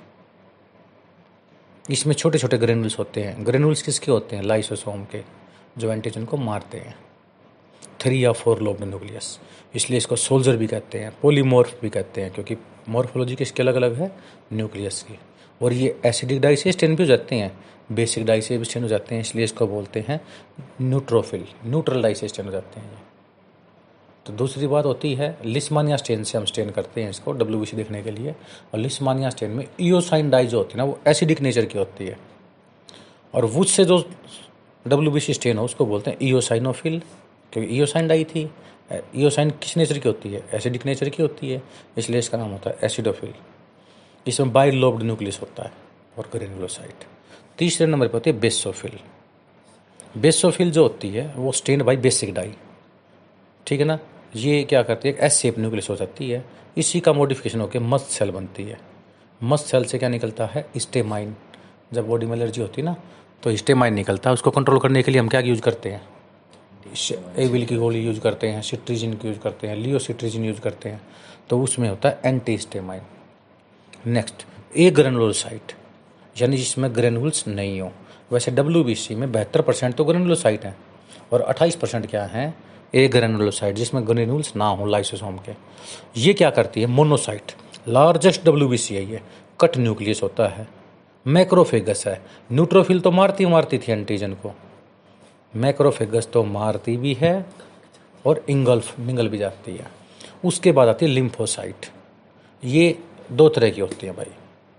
इसमें 1.85 2.13
छोटे 2.15 2.37
छोटे 2.37 2.57
ग्रेनुल्स 2.57 2.97
होते 2.99 3.21
हैं। 3.21 3.45
ग्रेनुल्स 3.45 3.81
किसके 3.81 4.11
होते 4.11 4.35
हैं? 4.35 4.43
लाइसोसोम 4.43 5.03
के, 5.05 5.21
जो 5.77 5.91
एंटीजन 5.91 6.25
को 6.25 6.37
मारते 6.37 6.77
हैं। 6.77 6.95
थ्री 7.99 8.23
या 8.25 8.31
फोर 8.31 8.61
लोब 8.61 8.83
न्यूक्लियस 8.83 9.39
इसलिए 9.75 9.97
इसको 9.97 10.15
सोल्जर 10.15 10.57
भी 10.57 10.67
कहते 10.67 10.99
हैं, 10.99 11.13
पोलीमोर्फ 11.21 11.81
भी 11.81 11.89
कहते 11.89 12.21
हैं, 12.21 12.33
क्योंकि 12.33 12.55
मॉर्फोलॉजी 12.89 13.35
किसके 13.35 13.63
अलग 13.63 13.75
अलग 13.75 13.93
है? 13.93 14.11
न्यूक्लियस 14.53 15.03
की। 15.03 15.19
और 15.61 15.73
ये 15.73 15.99
एसिडिक 16.05 16.41
डाई 16.41 16.55
से 16.55 16.71
स्टेन 16.71 16.95
भी 16.95 17.03
हो 17.03 17.07
जाते 17.07 17.35
हैं, 17.35 17.59
बेसिक 17.91 18.25
डाई 18.25 18.41
से 18.41 18.57
भी 18.57 18.65
स्टेन 18.65 18.83
हो 18.83 18.89
जाते 18.89 19.15
हैं, 19.15 19.21
इसलिए 19.21 19.43
इसको 19.43 19.67
बोलते 19.67 20.05
हैं 20.07 20.21
न्यूट्रोफिल, 20.81 21.45
न्यूट्रल 21.65 22.01
डाई 22.01 22.13
से 22.13 22.27
स्टेन 22.27 22.45
हो 22.45 22.51
जाते 22.51 22.79
हैं। 22.79 23.03
तो 24.25 24.33
दूसरी 24.33 24.67
बात 24.67 24.85
होती 24.85 25.13
है, 25.15 25.37
लिस्मानिया 25.45 25.97
स्टेन 25.97 26.23
से 26.23 26.37
हम 26.37 26.45
स्टेन 26.45 26.69
करते 26.69 27.03
हैं 27.03 27.09
इसको 27.09 27.31
डब्ल्यूबीसी 27.31 27.77
देखने 27.77 28.03
के 28.03 28.11
लिए। 28.11 28.31
और 28.73 28.79
लिस्मानिया 28.79 29.29
स्टेन 29.29 29.51
में 29.51 29.67
ईओसाइन 29.81 30.29
डाई 30.29 30.47
जो 30.47 30.57
होती 30.57 30.71
है 30.71 30.77
ना, 30.77 30.83
वो 30.83 30.99
एसिडिक 31.07 31.41
नेचर 31.41 31.65
की 31.65 31.77
होती 31.77 32.05
है। 32.05 32.17
और 33.33 33.45
वुच 33.45 33.69
से 33.69 33.85
जो 33.85 34.09
डब्ल्यूबीसी 34.87 35.33
स्टेन 35.33 35.57
हो, 35.57 35.65
उसको 35.65 35.85
बोलते 35.85 36.11
हैं 36.11 36.17
ईओसाइनोफिल, 36.21 37.01
क्योंकि 37.53 37.77
ईओसाइन 37.77 38.07
डाई 38.07 38.23
थी। 38.23 38.51
ईओसाइन 39.15 39.49
किस 39.51 39.75
नेचर 39.77 39.97
की 39.97 40.09
होती 40.09 40.29
है? 40.29 40.43
एसिडिक 40.53 40.85
नेचर 40.85 41.09
की 41.09 41.21
होती 41.23 41.49
है, 41.51 41.61
इसलिए 41.97 42.19
इसका 42.19 42.37
नाम 42.37 42.49
होता 42.49 42.69
है 42.69 42.77
एसिडोफिल 42.83 43.33
इसमें 44.25 44.51
बाई 44.53 44.71
लोब्ड 44.71 45.03
न्यूक्लियस 45.03 45.39
होता 45.41 45.63
है 45.63 45.71
और 46.17 46.29
ग्रेनुलोसाइट 46.33 47.05
तीसरे 47.57 47.87
नंबर 47.87 48.07
पर 48.07 48.13
होती 48.13 48.29
है 48.29 48.39
बेसोफिल 48.39 48.99
बेसोफिल 50.17 50.71
जो 50.71 50.83
होती 50.83 51.09
है, 51.09 51.33
वो 51.35 51.51
स्टेन 51.51 51.83
बाई 51.83 51.97
बेसिक 51.97 52.33
डाई 52.33 52.53
ठीक 53.67 53.79
है 53.79 53.85
ना? 53.85 53.97
ये 54.35 54.63
क्या 54.63 54.81
करती 54.83 55.09
है? 55.09 55.15
एस 55.17 55.35
सेप 55.35 55.59
न्यूक्लियस 55.59 55.89
हो 55.89 55.95
जाती 55.95 56.29
है, 56.29 56.43
इसी 56.77 56.99
का 56.99 57.13
मॉडिफिकेशन 57.13 57.61
होकर 57.61 57.79
मस्त 57.81 58.07
सेल 58.09 58.31
बनती 58.31 58.63
है. 58.63 58.77
मस्त 59.41 59.65
सेल 59.65 59.85
से 59.85 59.97
क्या 59.97 60.09
निकलता 60.09 60.45
है? 60.45 60.65
स्टेमाइन 60.77 61.35
जब 61.93 62.07
बॉडी 62.07 62.25
में 62.25 62.35
एलर्जी 62.37 62.61
होती 62.61 62.81
है 62.81 62.85
ना 62.85 62.95
तो 63.43 63.55
स्टेमाइन 63.57 63.93
निकलता 63.93 64.29
है, 64.29 64.33
उसको 64.33 64.51
कंट्रोल 64.51 64.79
करने 64.79 65.03
के 65.03 65.11
लिए 65.11 65.21
हम 65.21 65.27
क्या 65.27 65.39
यूज़ 65.41 65.61
करते 65.61 65.89
हैं? 65.89 66.01
एविल 67.37 67.65
की 67.65 67.75
गोली 67.75 67.99
यूज़ 67.99 68.19
करते 68.19 68.47
हैं 68.47 68.61
सिट्रीजिन 68.61 69.13
की 69.13 69.27
यूज़ 69.27 69.39
करते 69.39 69.67
हैं 69.67 69.75
लियो 69.75 69.99
सिट्रीजिन 69.99 70.45
यूज़ 70.45 70.59
करते 70.61 70.89
हैं 70.89 71.01
तो 71.49 71.61
उसमें 71.61 71.89
होता 71.89 72.09
है 72.09 72.19
एंटी 72.25 72.57
स्टेमाइन 72.57 73.01
नेक्स्ट 74.07 74.45
ए 74.77 74.89
ग्रेनुलोसाइट 74.91 75.71
यानी 76.35 76.57
जिसमें 76.57 76.95
ग्रेनुल्स 76.95 77.47
नहीं 77.47 77.79
हो। 77.81 77.91
वैसे 78.31 78.51
डब्ल्यूबीसी 78.51 79.15
में 79.15 79.31
बहत्तर 79.31 79.61
परसेंट 79.61 79.95
तो 79.95 80.05
ग्रेनुलोसाइट 80.05 80.65
हैं, 80.65 80.75
और 81.33 81.41
अट्ठाईस 81.41 81.75
परसेंट 81.75 82.09
क्या 82.09 82.23
हैं? 82.25 82.53
ए 82.95 83.07
ग्रेनुलोसाइट 83.07 83.75
जिसमें 83.75 84.07
ग्रेनुल्स 84.07 84.55
ना 84.55 84.67
हो 84.67 84.85
लाइसोसोम 84.85 85.37
के। 85.37 85.53
ये 86.17 86.33
क्या 86.33 86.49
करती 86.49 86.81
है? 86.81 86.87
मोनोसाइट 86.87 87.51
लार्जेस्ट 87.87 88.45
डब्ल्यू 88.45 88.69
है 88.69 89.03
ये। 89.11 89.21
कट 89.59 89.77
न्यूक्लियस 89.77 90.23
होता 90.23 90.47
है। 90.47 90.67
मैक्रोफेगस 91.25 92.03
है। 92.07 92.21
न्यूट्रोफिल 92.51 92.99
तो 92.99 93.11
मारती 93.11 93.45
मारती 93.45 93.77
थी 93.77 93.91
एंटीजन 93.91 94.33
को। 94.35 94.53
मैक्रोफेगस 95.53 96.27
तो 96.33 96.43
मारती 96.43 96.97
भी 96.97 97.13
है 97.13 97.45
और 98.25 98.45
इंगल्फ 98.49 98.99
निगल 98.99 99.27
भी 99.27 99.37
जाती 99.37 99.71
है। 99.71 99.87
उसके 100.45 100.71
बाद 100.71 100.87
आती 100.87 101.05
है 101.05 101.11
लिम्फोसाइट। 101.11 101.85
ये 102.63 102.97
दो 103.31 103.49
तरह 103.49 103.69
की 103.69 103.81
होती 103.81 104.07
है 104.07 104.13
भाई। 104.13 104.31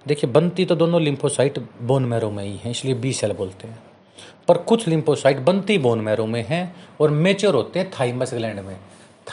देखिए, 0.07 0.31
बनती 0.31 0.65
तो 0.65 0.75
दोनों 0.75 1.01
लिम्फोसाइट 1.03 1.59
बोन 1.83 2.05
मैरो 2.05 2.31
में 2.31 2.45
ही 2.45 2.57
हैं, 2.57 2.71
इसलिए 2.71 2.95
बी 2.95 3.13
सेल 3.13 3.33
बोलते 3.33 3.69
हैं। 3.69 3.79
पर 4.49 4.59
कुछ 4.59 4.87
लिम्फोसाइट 4.89 5.39
बनती 5.39 5.79
बोन 5.79 6.01
मैरो 6.01 6.27
में 6.27 6.45
हैं 6.49 6.75
और 7.01 7.11
मेचर 7.11 7.55
होते 7.55 7.79
हैं 7.79 7.91
थाइमस 7.91 8.35
ग्लैंड 8.35 8.61
में। 8.61 8.77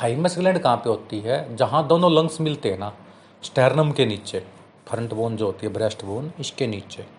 थाइमस 0.02 0.38
ग्लैंड 0.38 0.60
कहाँ 0.60 0.78
पे 0.78 0.90
होती 0.90 1.20
है? 1.20 1.56
जहाँ 1.56 1.88
दोनों 1.88 2.12
लंग्स 2.12 2.42
मिलते 2.42 2.72
हैं 2.72 2.80
ना 2.80 2.94
स्टेरनम 3.44 3.92
के 3.92 4.06
नीचे 4.06 4.40
फ्रंट 4.88 5.14
बोन 5.14 5.38
जो 5.38 5.46
होती 5.46 5.68
है 5.68 5.74
ब्रेस्ट 5.74 6.06
बोन 6.06 6.32
इसके 6.40 6.68
नीचे। 6.68 7.19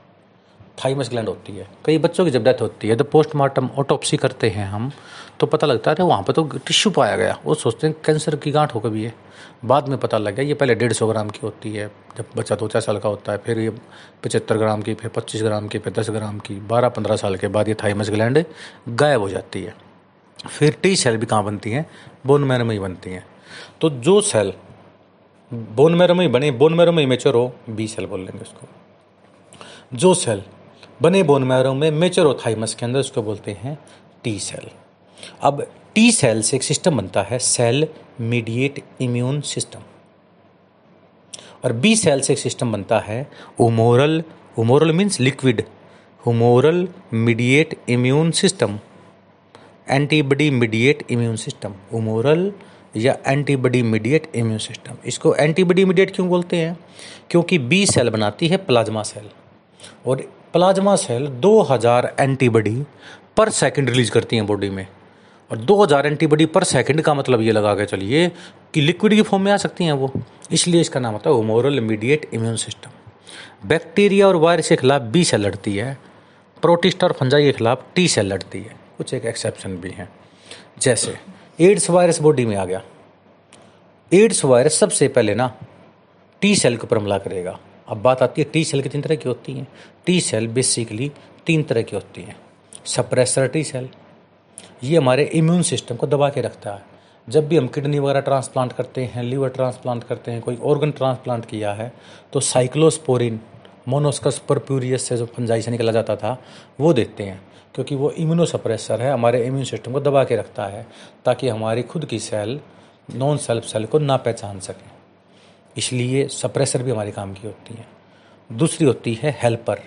थाइमस 0.84 1.10
ग्लैंड 1.10 1.28
होती 1.28 1.52
है। 1.52 1.66
कई 1.84 1.98
बच्चों 1.98 2.24
की 2.24 2.30
जब 2.30 2.44
डेथ 2.44 2.60
होती 2.60 2.88
है 2.88 2.96
तो 2.96 3.04
पोस्टमार्टम 3.04 3.68
ऑटोपसी 3.78 4.16
करते 4.16 4.48
हैं 4.50 4.66
हम 4.66 4.90
तो 5.40 5.46
पता 5.46 5.66
लगता 5.66 5.90
है 5.90 6.04
वहाँ 6.04 6.22
पर 6.22 6.32
तो 6.32 6.42
टिश्यू 6.58 6.92
पाया 6.92 7.16
गया। 7.16 7.38
वो 7.44 7.54
सोचते 7.54 7.86
हैं, 7.86 7.96
कैंसर 8.04 8.36
की 8.36 8.50
गांठ 8.50 8.74
हो 8.74 8.80
कभी 8.80 9.04
है। 9.04 9.12
बाद 9.64 9.88
में 9.88 9.98
पता 9.98 10.18
लग 10.18 10.34
गया, 10.34 10.44
ये 10.44 10.54
पहले 10.54 10.74
डेढ़ 10.74 10.92
सौ 10.92 11.06
ग्राम 11.06 11.30
की 11.30 11.40
होती 11.42 11.72
है, 11.72 11.86
जब 12.18 12.24
बच्चा 12.36 12.54
दो 12.54 12.68
चार 12.68 12.82
साल 12.82 12.98
का 12.98 13.08
होता 13.08 13.32
है, 13.32 13.38
फिर 13.38 13.58
ये 13.58 13.70
पचहत्तर 14.24 14.56
ग्राम 14.56 14.82
की, 14.82 14.94
फिर 14.94 15.10
पच्चीस 15.10 15.42
ग्राम 15.42 15.68
की, 15.68 15.78
फिर 15.78 15.92
दस 15.92 16.10
ग्राम 16.10 16.38
की, 16.38 16.54
बारह 16.68 16.88
पंद्रह 16.88 17.16
साल 17.16 17.36
के 17.36 17.48
बाद 17.48 17.68
ये 17.68 17.74
थाइमस 17.74 18.10
ग्लैंड 18.10 18.44
गायब 18.88 19.20
हो 19.20 19.28
जाती 19.28 19.62
है। 19.62 19.74
फिर 20.48 20.76
टी 20.82 20.94
सेल 20.96 21.16
भी 21.16 21.26
कहाँ 21.26 21.44
बनती 21.44 21.70
हैं? 21.70 21.86
बोन 22.26 22.44
मैरो 22.44 22.64
में 22.64 22.74
ही 22.74 22.78
बनती 22.78 23.10
हैं। 23.10 23.24
तो 23.80 23.90
जो 23.90 24.20
सेल 24.20 24.52
बोन 25.52 25.94
मैरो 25.94 26.14
में 26.14 26.24
ही 26.26 26.32
बने 26.32 26.50
बोन 26.52 26.74
मैरो 26.74 26.92
में 26.92 27.02
ही 27.02 27.06
मेचर 27.06 27.34
हो 27.34 27.52
बी 27.70 27.86
सेल 27.86 28.06
बोल 28.06 28.20
लेंगे 28.20 28.40
उसको। 28.40 28.68
जो 29.94 30.14
सेल 30.14 30.42
बने 31.02 31.22
बोन 31.22 31.44
मैरो 31.44 31.72
में 31.74 31.90
मेचर 31.90 32.26
हो 32.26 32.34
थाइमस 32.46 32.74
के 32.74 32.86
अंदर 32.86 33.00
उसको 33.00 33.22
बोलते 33.22 33.52
हैं 33.52 33.78
टी 34.24 34.38
सेल 34.38 34.68
अब 35.42 35.62
टी 35.94 36.10
सेल 36.12 36.42
से 36.42 36.56
एक 36.56 36.62
सिस्टम 36.62 36.96
बनता 36.96 37.22
है 37.22 37.38
सेल 37.38 37.86
मीडिएट 38.20 38.82
इम्यून 39.00 39.40
सिस्टम 39.40 39.82
और 41.64 41.72
बी 41.72 41.94
सेल 41.96 42.20
से 42.20 42.32
एक 42.32 42.38
सिस्टम 42.38 42.72
बनता 42.72 42.98
है 42.98 43.26
humoral 43.60 44.22
humoral 44.58 44.92
means 44.92 45.20
liquid 45.20 45.62
humoral 46.26 46.88
mediated 47.12 47.76
immune 47.88 48.30
system 48.30 48.78
antibody 49.90 50.50
mediated 50.50 51.04
immune 51.10 51.36
system 51.36 51.74
humoral 51.92 52.52
या 52.96 53.16
एंटीबॉडी 53.26 53.82
मीडिएट 53.82 54.30
इम्यून 54.34 54.58
सिस्टम 54.58 54.96
इसको 55.06 55.34
एंटीबॉडी 55.34 55.84
मीडिएट 55.84 56.14
क्यों 56.14 56.28
बोलते 56.28 56.56
हैं? 56.56 56.76
क्योंकि 57.30 57.58
बी 57.58 57.84
सेल 57.86 58.10
बनाती 58.10 58.48
है 58.48 58.56
प्लाज्मा 58.56 59.02
सेल 59.02 59.28
और 60.06 60.22
plasma 60.52 60.96
cell 60.96 61.26
2000 61.26 62.16
antibody 62.20 62.84
per 63.36 63.48
second 63.48 63.90
release 63.90 64.10
करती 64.10 64.36
हैं 64.36 64.46
बॉडी 64.46 64.70
में। 64.70 64.86
और 65.50 65.58
2000 65.58 66.06
एंटीबॉडी 66.06 66.46
पर 66.46 66.64
सेकंड 66.64 67.02
का 67.02 67.14
मतलब 67.14 67.40
ये 67.40 67.52
लगा 67.52 67.74
के 67.74 67.86
चलिए 67.86 68.32
कि 68.74 68.80
लिक्विड 68.80 69.14
की 69.14 69.22
फॉर्म 69.22 69.44
में 69.44 69.52
आ 69.52 69.56
सकती 69.56 69.84
हैं 69.84 69.92
वो। 69.92 70.12
इसलिए 70.52 70.80
इसका 70.80 71.00
नाम 71.00 71.12
होता 71.12 71.30
है 71.30 71.36
humoral 71.36 71.78
immediate 71.78 72.30
immune 72.34 72.56
system. 72.56 72.90
Bacteria 73.68 74.28
और 74.28 74.36
वायरस 74.36 74.68
के 74.68 74.76
खिलाफ 74.76 75.02
बी 75.02 75.24
सेल 75.24 75.40
लड़ती 75.40 75.76
है। 75.76 75.98
प्रोटिस्ट 76.62 77.04
और 77.04 77.12
फंजाई 77.12 77.42
के 77.42 77.52
खिलाफ 77.52 77.86
टी 77.94 78.08
सेल 78.08 78.26
लड़ती 78.26 78.58
है। 78.58 78.76
कुछ 78.98 79.14
एक 79.14 79.24
एक्सेप्शन 79.24 79.76
भी 79.76 79.90
हैं। 79.90 80.08
जैसे, 80.78 81.18
एड्स 81.60 81.90
वायरस 81.90 82.20
बॉडी 82.20 82.46
में 82.46 82.56
आ 82.56 82.64
गया। 82.64 82.82
एड्स 84.12 84.44
वायरस 84.44 84.78
सबसे 84.78 85.08
पहले 85.08 85.34
ना 85.34 85.56
टी 86.40 86.56
सेल 86.56 86.76
के 86.76 86.82
ऊपर 86.82 86.98
हमला 86.98 87.18
करेगा। 87.18 87.58
अब 87.90 88.02
बात 88.02 88.22
आती 88.22 88.42
है 88.42 88.48
टी 88.52 88.64
सेल 88.64 88.82
कितनी 88.82 89.02
तरह 89.02 89.14
की 89.14 89.28
होती 89.28 89.52
हैं? 89.52 89.66
टी 90.06 90.20
सेल 90.20 90.46
बेसिकली 90.48 91.10
तीन 91.46 91.62
तरह 91.62 91.82
की 91.82 91.96
होती 91.96 92.22
हैं। 92.22 92.36
सप्रेसर 92.84 93.48
टी 93.48 93.64
सेल 93.64 93.88
ये 94.84 94.96
हमारे 94.96 95.24
इम्यून 95.24 95.62
सिस्टम 95.62 95.96
को 95.96 96.06
दबा 96.06 96.28
के 96.28 96.40
रखता 96.40 96.72
है। 96.72 96.82
जब 97.28 97.48
भी 97.48 97.56
हम 97.56 97.66
किडनी 97.66 97.98
वगैरह 97.98 98.20
ट्रांसप्लांट 98.20 98.72
करते 98.72 99.04
हैं 99.04 99.22
लीवर 99.22 99.48
ट्रांसप्लांट 99.48 100.04
करते 100.04 100.30
हैं, 100.30 100.40
कोई 100.42 100.56
ऑर्गन 100.56 100.90
ट्रांसप्लांट 100.90 101.46
किया 101.46 101.72
है 101.72 101.92
तो 102.32 102.40
साइक्लोस्पोरिन 102.40 103.40
मोनोस्कस 103.88 104.38
परप्यूरियस 104.38 105.02
से 105.02 105.16
जो 105.16 105.26
फंजाई 105.26 105.62
से 105.62 105.70
निकला 105.70 105.92
जाता 105.92 106.16
था, 106.16 106.36
वो 106.80 106.92
देते 106.92 107.24
हैं। 107.24 107.40
क्योंकि 107.74 107.94
वो 107.94 108.10
इम्यूनोसप्रेसर 108.10 109.02
है, 109.02 109.12
हमारे 109.12 109.44
इम्यून 109.46 109.64
सिस्टम 109.64 109.92
को 109.92 110.00
दबा 110.00 110.24
के 110.24 110.36
रखता 110.36 110.66
है, 110.66 110.86
ताकि 111.24 111.48
हमारी 111.48 111.82
खुद 111.82 112.04
की 112.04 112.18
सेल 112.18 112.60
नॉन 113.14 113.36
सेल्फ 113.36 113.64
सेल 113.64 113.86
को 113.86 113.98
ना 113.98 114.16
पहचान 114.16 114.60
सकें। 114.60 114.99
इसलिए 115.76 116.26
सप्रेसर 116.28 116.82
भी 116.82 116.90
हमारे 116.90 117.10
काम 117.10 117.32
की 117.34 117.46
होती 117.46 117.74
हैं। 117.74 117.86
दूसरी 118.50 118.86
होती 118.86 119.14
है 119.14 119.36
हेल्पर 119.42 119.82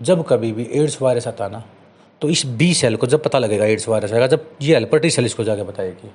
जब 0.00 0.24
कभी 0.26 0.52
भी 0.52 0.68
एड्स 0.72 1.00
वायरस 1.02 1.26
आता 1.28 1.48
ना 1.48 1.64
तो 2.22 2.28
इस 2.28 2.44
बी 2.48 2.72
सेल 2.74 2.96
को 2.96 3.06
जब 3.06 3.22
पता 3.22 3.38
लगेगा 3.38 3.64
एड्स 3.64 3.88
वायरस 3.88 4.12
आएगा, 4.12 4.26
जब 4.26 4.50
ये 4.62 4.74
हेल्पर 4.74 4.98
टी 4.98 5.10
सेल 5.10 5.26
इसको 5.26 5.44
जाके 5.44 5.62
बताएगी। 5.62 6.10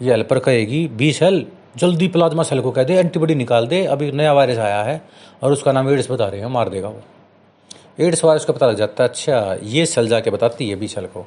ये 0.00 0.10
हेल्पर 0.10 0.38
कहेगी 0.38 0.86
बी 0.88 1.12
सेल 1.12 1.46
जल्दी 1.76 2.08
प्लाज्मा 2.08 2.42
सेल 2.42 2.60
को 2.60 2.70
कह 2.70 2.84
दे 2.84 2.94
एंटीबॉडी 2.94 3.34
निकाल 3.34 3.66
दे, 3.66 3.84
अभी 3.86 4.10
नया 4.12 4.32
वायरस 4.32 4.58
आया 4.58 4.82
है 4.82 5.00
और 5.42 5.52
उसका 5.52 5.72
नाम 5.72 5.90
एड्स 5.90 6.10
बता 6.10 6.28
रहे 6.28 6.40
हैं, 6.40 6.48
मार 6.48 6.68
देगा 6.68 6.88
वो। 6.88 7.02
एड्स 8.00 8.24
वायरस 8.24 8.44
को 8.44 8.52
पता 8.52 8.66
लग 8.66 8.76
जाता 8.76 9.02
है 9.02 9.08
अच्छा 9.08 9.56
ये 9.62 9.86
सेल 9.86 10.08
जाके 10.08 10.30
बताती 10.30 10.68
है 10.68 10.76
बी 10.76 10.88
सेल 10.88 11.06
को। 11.06 11.26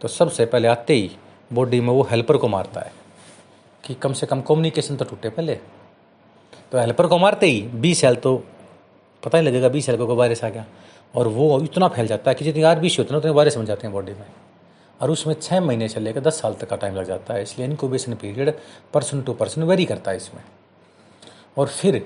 तो 0.00 0.08
सबसे 0.08 0.46
पहले 0.46 0.68
आते 0.68 0.94
ही 0.94 1.10
बॉडी 1.50 1.80
में 1.80 1.88
वो 1.88 2.02
हेल्पर 2.02 2.36
को 2.36 2.48
मारता 2.48 2.80
है। 2.80 2.92
कि 3.84 3.94
कम 3.94 4.12
से 4.12 4.26
कम 4.26 4.40
कम्युनिकेशन 4.40 4.96
तो 4.96 5.04
टूटे 5.04 5.28
पहले। 5.28 5.58
तो 6.76 6.80
हेल्पर 6.80 7.06
को 7.06 7.16
मारते 7.18 7.46
ही 7.46 7.60
बी 7.74 7.94
सेल 7.94 8.14
तो 8.14 8.36
पता 9.22 9.38
ही 9.38 9.44
लगेगा 9.44 9.68
बी 9.68 9.80
सेल 9.82 9.96
को 9.96 10.14
वायरस 10.14 10.42
आ 10.44 10.48
गया। 10.48 10.64
और 11.14 11.28
वो 11.28 11.60
इतना 11.62 11.88
फैल 11.88 12.06
जाता 12.06 12.30
है 12.30 12.34
कि 12.34 12.44
जितनी 12.44 12.62
आर 12.62 12.80
बी 12.80 12.88
सी 12.88 12.96
होते 12.96 13.14
हैं 13.14 13.18
उतने 13.18 13.30
वायरस 13.32 13.56
बन 13.56 13.64
जाते 13.66 13.86
हैं 13.86 13.92
बॉडी 13.94 14.12
में। 14.12 14.26
और 15.00 15.10
उसमें 15.10 15.34
छः 15.34 15.60
महीने 15.60 15.88
से 15.88 16.00
लेकर 16.00 16.20
दस 16.20 16.40
साल 16.40 16.54
तक 16.54 16.68
का 16.70 16.76
टाइम 16.76 16.94
लग 16.94 17.04
जाता 17.04 17.34
है, 17.34 17.42
इसलिए 17.42 17.68
incubation 17.68 18.14
period 18.14 18.52
person 18.94 19.22
to 19.22 19.32
person 19.32 19.62
vary 19.62 19.84
करता 19.84 20.10
है 20.10 20.16
इसमें। 20.16 20.42
और 21.56 21.68
फिर 21.68 22.04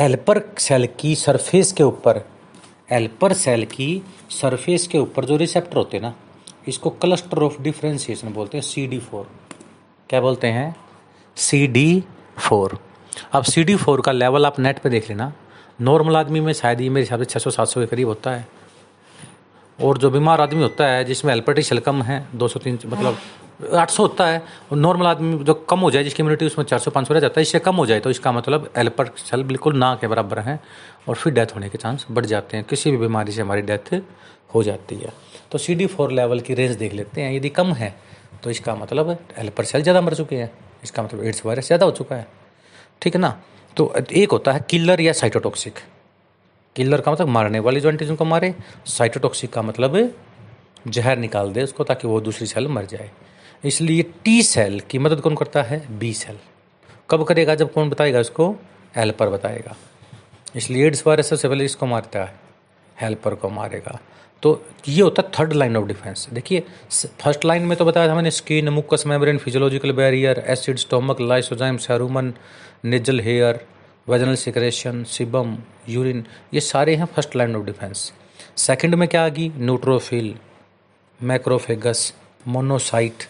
एल्पर 0.00 0.42
सेल 0.58 0.88
की 1.00 1.14
सरफेस 1.16 1.72
के 1.72 1.84
ऊपर 1.84 2.24
एल्पर 2.92 3.32
सेल 3.34 3.64
की 3.66 3.90
सरफेस 4.32 4.86
के 4.86 4.98
ऊपर 4.98 5.24
जो 5.24 5.36
रिसेप्टर 5.36 5.76
होते 5.76 5.96
हैं 5.96 6.04
ना, 6.04 6.14
इसको 6.68 6.90
क्लस्टर 6.90 7.42
ऑफ़ 7.42 7.62
डिफ्रेंसिएशन 7.62 8.32
बोलते 8.32 8.58
हैं 8.58 8.64
सी 8.64 8.86
डी 8.86 8.98
फोर 9.00 9.30
क्या 10.10 10.20
बोलते 10.20 10.46
हैं? 10.48 10.74
सी 11.36 11.66
डी 11.66 12.04
फोर 12.38 12.78
अब 13.32 13.44
सी 13.44 13.64
डी 13.64 13.76
फोर 13.76 14.00
का 14.00 14.12
लेवल 14.12 14.46
आप 14.46 14.58
नेट 14.60 14.78
पे 14.78 14.90
देख 14.90 15.08
लेना। 15.08 15.32
नॉर्मल 15.80 16.16
आदमी 16.16 16.40
में 16.40 16.52
शायद 16.52 16.80
ये 16.80 16.88
मेरे 16.88 17.04
हिसाब 17.04 17.18
से 17.18 17.24
छः 17.24 17.38
सौ, 17.38 17.50
सात 17.50 17.68
सौ 17.68 17.80
के 17.80 17.86
करीब 17.86 18.08
होता 18.08 18.30
है। 18.30 18.46
और 19.78 19.98
जो 19.98 20.10
बीमार 20.10 20.40
आदमी 20.40 20.62
होता 20.62 20.86
है, 20.86 21.04
जिसमें 21.04 21.32
एल्पर्टिशल 21.32 21.78
कम 21.80 22.02
है, 22.02 22.26
दो 22.34 22.48
सौ 22.48 22.60
तीन 22.60 22.78
मतलब 22.86 23.18
आठ 23.74 23.90
सौ 23.90 24.02
होता 24.02 24.26
है, 24.26 24.42
और 24.72 24.78
नॉर्मल 24.78 25.06
आदमी 25.06 25.44
जो 25.44 25.54
कम 25.64 25.80
हो 25.80 25.90
जाए, 25.90 26.04
जिसकी 26.04 26.22
इम्यूनिटी 26.22 26.46
उसमें 26.46 26.64
चार 26.64 26.78
सौ, 26.78 26.90
पाँच 26.90 27.08
सौ 27.08 27.14
रह 27.14 27.20
जाता 27.20 27.40
है, 27.40 27.42
इससे 27.42 27.58
कम 27.58 27.76
हो 27.76 27.86
जाए 27.86 28.00
तो 28.00 28.10
इसका 28.10 28.32
मतलब 28.32 28.70
एल्पर्टिशल 28.76 29.42
बिल्कुल 29.44 29.76
ना 29.76 29.94
के 29.94 30.06
बराबर 30.06 30.38
है, 30.40 30.58
और 31.08 31.14
फिर 31.14 31.32
डेथ 31.32 31.54
होने 31.54 31.68
के 31.68 31.78
चांस 31.78 32.06
बढ़ 32.10 32.26
जाते 32.26 32.56
हैं। 32.56 32.66
किसी 32.66 32.90
भी 32.90 32.96
बीमारी 32.96 33.32
से 33.32 33.42
हमारी 33.42 33.62
डेथ 33.62 33.94
हो 34.54 34.62
जाती 34.62 34.96
है। 34.96 35.12
तो 35.52 35.58
सी 35.58 35.74
डी 35.74 35.86
फोर 35.86 36.12
लेवल 36.12 36.40
की 36.40 36.54
रेंज 36.54 36.76
देख 36.76 36.94
लेते 36.94 37.20
हैं। 37.20 37.32
यदि 37.32 37.48
कम 37.50 37.72
है 37.72 37.94
तो 38.42 38.50
इसका 38.50 38.74
मतलब 38.74 39.16
एल्पर 39.38 39.64
सेल 39.64 39.82
ज़्यादा 39.82 40.00
मर 40.00 40.14
चुके 40.14 40.36
हैं। 40.36 40.50
इसका 40.84 41.02
मतलब 41.02 41.24
एड्स 41.24 41.44
वायरस 41.46 41.66
ज़्यादा 41.66 41.86
हो 41.86 41.92
चुका 41.92 42.16
है। 42.16 42.26
ठीक 43.02 43.14
है 43.14 43.20
ना? 43.20 43.40
तो 43.76 43.92
एक 44.12 44.30
होता 44.30 44.52
है 44.52 44.60
किलर 44.70 45.00
या 45.00 45.12
साइटोटॉक्सिक 45.12 45.78
किलर 46.76 47.00
का 47.00 47.12
मतलब 47.12 47.28
मारने 47.28 47.58
वाली 47.58 47.80
जो 47.80 47.88
एंटीजन 47.88 48.16
को 48.16 48.24
मारे 48.24 48.54
साइटोटॉक्सिक 48.86 49.52
का 49.52 49.62
मतलब 49.62 49.96
जहर 50.88 51.18
निकाल 51.18 51.52
दे 51.52 51.62
उसको 51.62 51.84
ताकि 51.84 52.08
वो 52.08 52.20
दूसरी 52.20 52.46
सेल 52.46 52.68
मर 52.68 52.86
जाए। 52.86 53.10
इसलिए 53.64 54.02
टी 54.24 54.42
सेल 54.42 54.80
की 54.80 54.98
मदद 54.98 55.20
कौन 55.20 55.36
करता 55.36 55.62
है? 55.62 55.98
बी 55.98 56.12
सेल 56.12 56.38
कब 57.10 57.24
करेगा? 57.24 57.54
जब 57.54 57.72
कौन 57.72 57.90
बताएगा 57.90 58.20
इसको 58.20 58.50
हेल्पर 58.96 59.28
बताएगा। 59.28 59.76
इसलिए 60.56 60.86
एड्स 60.86 61.06
वायरस 61.06 61.28
सबसे 61.30 61.48
पहले 61.48 61.64
इसको 61.64 61.86
मारता 61.86 62.24
है। 62.24 62.34
हेल्पर 63.00 63.34
को 63.34 63.48
मारेगा। 63.50 63.98
तो 64.42 64.50
ये 64.88 65.02
होता 65.02 65.22
है 65.22 65.30
थर्ड 65.38 65.52
लाइन 65.52 65.76
ऑफ़ 65.76 65.86
डिफेंस 65.86 66.28
देखिए 66.32 66.60
फ़र्स्ट 67.20 67.44
लाइन 67.44 67.62
में 67.62 67.76
तो 67.78 67.84
बताया 67.84 68.08
था 68.08 68.14
मैंने 68.14 68.30
skin 68.30 68.68
mucous 68.68 69.04
membrane 69.06 69.38
physiological 69.38 69.92
barrier 69.92 70.44
acid 70.46 70.76
stomach 70.76 71.20
lysozyme 71.20 71.76
cerumen 71.76 72.32
nasal 72.84 73.20
hair 73.20 73.60
vaginal 74.08 74.34
secretion 74.34 75.02
sebum 75.04 75.56
urine 75.88 76.24
ये 76.54 76.60
सारे 76.60 76.94
हैं 76.96 77.04
first 77.04 77.36
line 77.36 77.56
of 77.56 77.64
defence 77.64 78.12
second 78.56 78.94
में 78.94 79.08
क्या 79.08 79.24
आ 79.24 79.28
गई? 79.28 79.48
न्यूट्रोफिल 79.56 80.34
मैक्रोफेगस 81.20 82.12
मोनोसाइट 82.48 83.24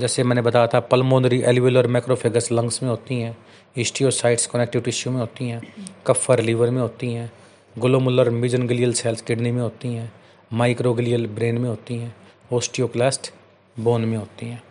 जैसे 0.00 0.22
मैंने 0.22 0.42
बताया 0.42 0.66
था 0.66 0.80
पल्मोनरी 0.80 1.40
एलिवुलर 1.42 1.86
मैक्रोफेगस 1.86 2.48
लंग्स 2.52 2.82
में 2.82 2.90
होती 2.90 3.20
हैं 3.20 3.36
इस्टियोसाइट्स 3.76 4.46
कनेक्टिव 4.46 4.82
टिश्यू 4.82 5.12
में 5.12 5.20
होती 5.20 5.48
हैं, 5.48 5.62
कफर 6.06 6.40
लीवर 6.40 6.70
में 6.70 6.80
होती 6.82 7.12
हैं 7.12 7.30
ग्लोमुलर 7.78 8.30
मिजनगलियल 8.30 8.92
सेल्स 8.92 9.20
किडनी 9.22 9.50
में 9.50 9.60
होती 9.62 9.94
हैं, 9.94 10.10
माइक्रोगलियल 10.52 11.26
ब्रेन 11.26 11.58
में 11.58 11.68
होती 11.68 11.96
हैं 11.96 12.14
ओस्टियोक्लास्ट 12.52 13.32
बोन 13.76 14.04
में 14.04 14.16
होती 14.16 14.46
हैं। 14.46 14.62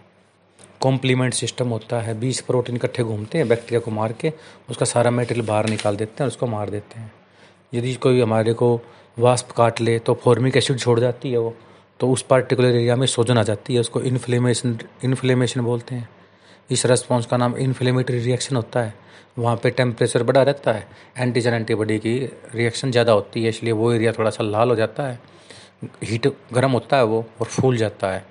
कॉम्प्लीमेंट 0.81 1.33
सिस्टम 1.33 1.67
होता 1.67 1.99
है, 1.99 2.19
बीस 2.19 2.41
प्रोटीन 2.41 2.75
इकट्ठे 2.75 3.03
घूमते 3.03 3.37
हैं, 3.37 3.47
बैक्टीरिया 3.47 3.79
को 3.79 3.91
मार 3.91 4.13
के, 4.13 4.31
उसका 4.69 4.85
सारा 4.85 5.11
मेटेरियल 5.11 5.45
बाहर 5.47 5.69
निकाल 5.69 5.95
देते 5.95 6.11
हैं 6.13 6.21
और 6.21 6.27
उसको 6.27 6.47
मार 6.47 6.69
देते 6.69 6.99
हैं। 6.99 7.11
यदि 7.73 7.93
कोई 7.95 8.21
हमारे 8.21 8.53
को 8.53 8.79
वास्प 9.19 9.51
काट 9.51 9.81
ले 9.81 9.97
तो 9.99 10.13
फॉर्मिक 10.13 10.57
एसिड 10.57 10.79
छोड़ 10.79 10.99
जाती 10.99 11.31
है 11.31 11.37
वो 11.37 11.53
तो 11.99 12.11
उस 12.11 12.21
पार्टिकुलर 12.21 12.69
एरिया 12.69 12.95
में 12.95 13.07
सोजन 13.07 13.37
आ 13.37 13.43
जाती 13.43 13.73
है, 13.73 13.79
उसको 13.79 14.01
इन्फ्लेमेशन 14.01 14.77
इन्फ्लेमेशन 15.03 15.61
बोलते 15.61 15.95
हैं। 15.95 16.09
इस 16.69 16.85
रेस्पॉन्स 16.85 17.25
का 17.25 17.37
नाम 17.37 17.55
इन्फ्लेमेटरी 17.57 18.19
रिएक्शन 18.19 18.55
होता 18.55 18.81
है। 18.81 18.93
वहाँ 19.37 19.55
पे 19.63 19.69
टेम्परेचर 19.71 20.23
बढ़ा 20.23 20.41
रहता 20.43 20.71
है। 20.71 20.87
एंटीजन 21.17 21.53
एंटीबॉडी 21.53 21.97
की 21.99 22.17
रिएक्शन 22.55 22.91
ज़्यादा 22.91 23.11
होती 23.11 23.43
है, 23.43 23.49
इसलिए 23.49 23.73
वो 23.73 23.91
एरिया 23.93 24.11
थोड़ा 24.11 24.29
सा 24.29 24.43
लाल 24.43 24.69
हो 24.69 24.75
जाता 24.75 25.03
है। 25.03 25.19
हीट 26.03 26.27
गर्म 26.53 26.71
होता 26.71 26.97
है 26.97 27.03
वो 27.05 27.25
और 27.41 27.47
फूल 27.47 27.77
जाता 27.77 28.11
है। 28.11 28.25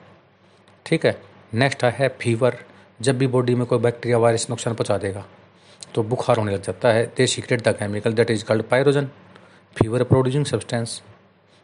ठीक 0.87 1.07
है? 1.07 1.17
नेक्स्ट 1.55 1.85
है 1.85 2.09
फीवर 2.21 2.57
जब 3.01 3.19
भी 3.19 3.27
बॉडी 3.29 3.55
में 3.55 3.67
कोई 3.67 3.79
बैक्टीरिया 3.79 4.19
वायरस 4.19 4.47
नुकसान 4.51 4.75
पहुँचा 4.75 4.97
देगा 4.99 5.25
तो 5.95 6.03
बुखार 6.05 6.37
होने 6.37 6.53
लग 6.53 6.63
जाता 6.63 6.93
है। 6.93 7.07
They 7.17 7.27
secrete 7.27 7.63
the 7.63 7.75
chemical 7.79 8.13
that 8.13 8.31
is 8.31 8.45
called 8.45 8.63
pyrogen 8.65 9.09
fever 9.77 10.03
producing 10.05 10.45
substance 10.47 11.01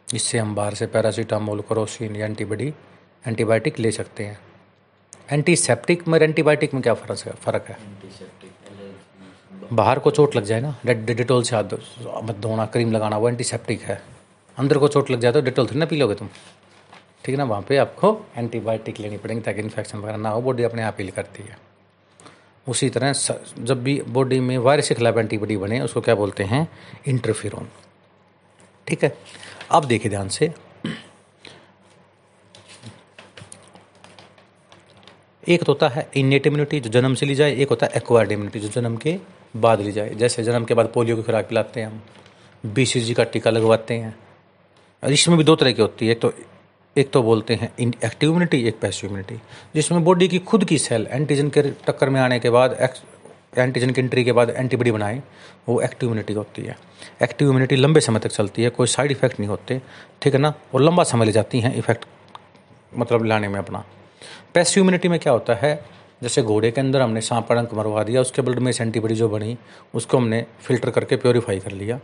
इससे 0.07 0.37
हम 0.37 0.55
बाहर 0.55 0.73
से 0.73 0.87
पैरासीटामोल 0.87 1.61
क्रोसिन 1.67 2.15
या 2.15 2.25
एंटीबॉडी 2.25 2.73
एंटीबायोटिक 3.23 3.79
ले 3.79 3.91
सकते 3.91 4.23
हैं। 4.23 4.37
एंटीसेप्टिक 5.29 6.07
में 6.07 6.19
एंटीबायोटिक 6.19 6.73
में 6.73 6.81
क्या 6.83 6.93
फ़र्क 6.93 7.19
है? 7.19 7.33
फ़र्क 7.33 7.65
है? 7.69 7.77
बाहर 9.73 9.99
को 9.99 10.11
चोट 10.11 10.35
लग 10.35 10.43
जाए 10.43 10.61
ना 10.61 10.75
डिटोल 10.85 11.43
से 11.43 11.55
हाथ 11.55 11.63
मत 12.23 12.37
धोना 12.37 12.65
क्रीम 12.65 12.91
लगाना, 12.91 13.17
वो 13.17 13.29
एंटीसेप्टिक 13.29 13.81
है। 13.81 14.01
अंदर 14.57 14.77
को 14.77 14.87
चोट 14.87 15.11
लग 15.11 15.19
जाए 15.19 15.31
तो 15.31 15.41
डिटोल 15.41 15.67
थोड़ी 15.67 15.79
ना 15.79 15.85
पी 15.85 15.95
लोगे 15.95 16.15
तुम। 16.15 16.27
ठीक 17.25 17.29
है 17.29 17.37
ना? 17.37 17.43
वहाँ 17.43 17.61
पे 17.61 17.77
आपको 17.77 18.25
एंटीबायोटिक 18.37 18.99
लेनी 18.99 19.17
पड़ेगी 19.17 19.41
ताकि 19.41 19.61
इन्फेक्शन 19.61 19.97
वगैरह 19.97 20.17
ना 20.17 20.29
हो 20.29 20.41
बॉडी 20.41 20.63
अपने 20.63 20.83
आप 20.83 20.97
हील 20.99 21.11
करती 21.11 21.43
है। 21.43 21.57
उसी 22.67 22.89
तरह 22.89 23.13
जब 23.59 23.83
भी 23.83 24.01
बॉडी 24.09 24.39
में 24.39 24.57
वायरस 24.57 24.89
के 24.89 24.95
खिलाफ 24.95 25.17
एंटीबॉडी 25.17 25.57
बने, 25.57 25.79
उसको 25.81 26.01
क्या 26.01 26.15
बोलते 26.15 26.43
हैं? 26.43 26.67
इंटरफिरोन 27.07 27.67
ठीक 28.87 29.03
है? 29.03 29.17
अब 29.71 29.85
देखिए 29.85 30.09
ध्यान 30.09 30.29
से। 30.29 30.53
एक 35.43 35.63
तो 35.63 35.71
होता 35.71 35.87
है 35.89 36.07
इनेट 36.15 36.47
इम्यूनिटी 36.47 36.79
जो 36.79 36.89
जन्म 36.89 37.13
से 37.13 37.25
ली 37.25 37.35
जाए, 37.35 37.55
एक 37.55 37.69
होता 37.69 37.85
है 37.85 37.91
एक्वायर्ड 37.97 38.31
इम्यूनिटी 38.31 38.59
जो 38.59 38.67
जन्म 38.71 38.95
के 38.97 39.17
बाद 39.57 39.81
ली 39.81 39.91
जाए। 39.91 40.09
जैसे 40.15 40.43
जन्म 40.43 40.65
के 40.65 40.73
बाद 40.73 40.91
पोलियो 40.93 41.15
की 41.15 41.23
खुराक 41.23 41.47
पिलाते 41.47 41.79
हैं 41.79 41.87
हम 41.87 42.01
बीसीजी 42.73 43.13
का 43.13 43.23
टीका 43.23 43.49
लगवाते 43.49 43.93
हैं। 43.93 44.15
और 45.03 45.11
इसमें 45.11 45.37
भी 45.37 45.43
दो 45.43 45.55
तरह 45.55 45.71
की 45.71 45.81
होती 45.81 46.05
है। 46.05 46.11
एक 46.11 46.19
तो 46.21 46.33
एक 46.95 47.09
तो 47.11 47.21
बोलते 47.23 47.55
हैं 47.55 47.71
इन 47.79 47.93
एक्टिव 48.05 48.29
इम्यूनिटी 48.29 48.61
एक 48.67 48.79
पैसिव 48.79 49.09
इम्यूनिटी 49.09 49.39
जिसमें 49.75 50.03
बॉडी 50.03 50.27
की 50.27 50.39
खुद 50.41 50.63
की 50.65 50.77
सेल 50.77 51.07
एंटीजन 51.11 51.49
के 51.49 51.61
टक्कर 51.61 52.09
में 52.09 52.19
आने 52.21 52.39
के 52.39 52.49
बाद 52.49 52.77
एंटीजन 53.57 53.89
की 53.89 54.01
एंट्री 54.01 54.23
के 54.23 54.31
बाद 54.31 54.49
एंटीबॉडी 54.49 54.91
बनाए, 54.91 55.21
वो 55.69 55.79
एक्टिव 55.81 56.09
इम्यूनिटी 56.09 56.33
होती 56.33 56.61
है। 56.61 56.77
एक्टिव 57.23 57.47
इम्यूनिटी 57.47 57.75
लंबे 57.75 57.99
समय 57.99 58.19
तक 58.19 58.29
चलती 58.29 58.63
है, 58.63 58.69
कोई 58.69 58.87
साइड 58.87 59.11
इफ़ेक्ट 59.11 59.39
नहीं 59.39 59.49
होते, 59.49 59.81
ठीक 60.21 60.33
है 60.33 60.39
ना? 60.39 60.53
और 60.73 60.81
लंबा 60.81 61.03
समय 61.03 61.25
ले 61.25 61.31
जाती 61.31 61.59
हैं 61.59 61.75
इफ़ेक्ट 61.75 62.05
मतलब 62.97 63.25
लाने 63.25 63.47
में 63.47 63.59
अपना। 63.59 63.83
पैसिव 64.53 64.81
इम्यूनिटी 64.81 65.07
में 65.07 65.19
क्या 65.19 65.33
होता 65.33 65.53
है? 65.53 65.73
जैसे 66.23 66.41
घोड़े 66.41 66.71
के 66.71 66.81
अंदर 66.81 67.01
हमने 67.01 67.21
सांप 67.21 67.47
पड़ंक 67.47 67.73
मरवा 67.73 68.03
दिया, 68.03 68.21
उसके 68.21 68.41
ब्लड 68.41 68.59
में 68.59 68.71
एंटीबॉडी 68.71 69.15
जो 69.15 69.29
बनी, 69.29 69.57
उसको 69.93 70.17
हमने 70.17 70.45
फ़िल्टर 70.61 70.89
करके 70.89 71.15
प्योरीफाई 71.15 71.59
कर 71.59 71.71
लिया, 71.71 71.99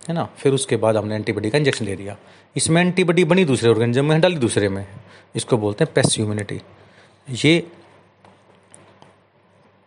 है 0.00 0.14
ना? 0.14 0.24
फिर 0.38 0.52
उसके 0.52 0.76
बाद 0.76 0.96
हमने 0.96 1.14
एंटीबॉडी 1.14 1.50
का 1.50 1.58
इंजेक्शन 1.58 1.84
ले 1.84 1.96
दिया। 1.96 2.16
इसमें 2.56 2.80
एंटीबॉडी 2.82 3.24
बनी 3.24 3.44
दूसरे 3.44 3.70
ऑर्गेनिज्म 3.70 4.04
में 4.04 4.20
डाली 4.20 4.36
दूसरे 4.36 4.68
में, 4.68 4.86
इसको 5.36 5.56
बोलते 5.56 5.84
हैं 5.84 5.92
पैसिव 5.94 6.24
इम्यूनिटी 6.24 6.60
ये 7.28 7.58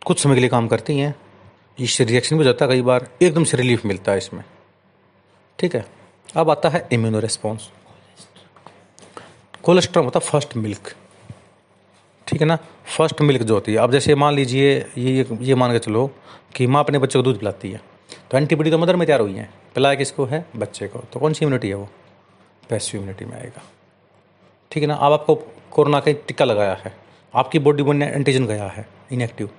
कुछ 0.01 0.19
समय 0.19 0.35
के 0.35 0.39
लिए 0.39 0.49
काम 0.49 0.67
करती 0.67 0.97
हैं। 0.97 1.15
इससे 1.79 2.03
रिएक्शन 2.03 2.35
भी 2.35 2.39
हो 2.39 2.43
जाता 2.43 2.65
है 2.65 2.71
कई 2.71 2.81
बार 2.81 3.07
एकदम 3.21 3.43
से 3.43 3.57
रिलीफ 3.57 3.85
मिलता 3.85 4.11
है 4.11 4.17
इसमें। 4.17 4.43
ठीक 5.59 5.75
है? 5.75 5.85
अब 6.35 6.49
आता 6.49 6.69
है 6.69 6.87
इम्यूनो 6.91 7.19
रेस्पॉन्स 7.19 7.69
कोलेस्ट्रॉल 9.63 10.05
होता 10.05 10.19
है 10.19 10.29
फ़र्स्ट 10.29 10.55
मिल्क 10.57 10.93
ठीक 12.29 12.41
है 12.41 12.47
ना? 12.47 12.57
फ़र्स्ट 12.97 13.21
मिल्क 13.21 13.43
जो 13.43 13.53
होती 13.53 13.73
है। 13.73 13.77
अब 13.77 13.91
जैसे 13.91 14.15
मान 14.15 14.33
लीजिए, 14.33 14.73
ये 14.97 15.25
ये 15.41 15.55
मान 15.55 15.71
के 15.71 15.79
चलो 15.79 16.05
कि 16.55 16.67
माँ 16.67 16.83
अपने 16.83 16.99
बच्चे 16.99 17.19
को 17.19 17.23
दूध 17.23 17.39
पिलाती 17.39 17.71
है। 17.71 17.81
तो 18.31 18.37
एंटीबॉडी 18.37 18.71
तो 18.71 18.77
मदर 18.77 18.95
में 18.95 19.05
तैयार 19.05 19.21
हुई 19.21 19.33
है। 19.33 19.49
पिलाया 19.75 19.95
किसको 19.95 20.25
है? 20.25 20.45
बच्चे 20.55 20.87
को। 20.87 20.99
तो 21.13 21.19
कौन 21.19 21.33
सी 21.33 21.45
इम्यूनिटी 21.45 21.69
है 21.69 21.75
वो? 21.75 21.89
पैसिव 22.69 23.01
इम्यूनिटी 23.01 23.25
में 23.25 23.37
आएगा। 23.37 23.61
ठीक 24.71 24.83
है 24.83 24.87
ना? 24.87 24.95
अब 24.95 25.13
आपको 25.13 25.35
कोरोना 25.71 25.99
का 25.99 26.11
टिक्का 26.11 26.45
लगाया 26.45 26.73
है। 26.85 26.95
आपकी 27.33 27.59
बॉडी 27.59 27.83
में 27.83 28.11
एंटीजन 28.11 28.45
गया 28.45 28.67
है 28.67 28.87
इनएक्टिव 29.11 29.49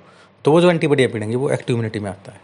तो 0.45 0.53
वो 0.53 0.61
जो 0.61 0.71
एंटीबॉडी 0.71 1.07
पीड़ेंगे 1.07 1.37
वो 1.37 1.51
एक्टिव 1.51 1.77
इम्यूनिटी 1.77 1.99
में 1.99 2.11
आता 2.11 2.33
है। 2.33 2.41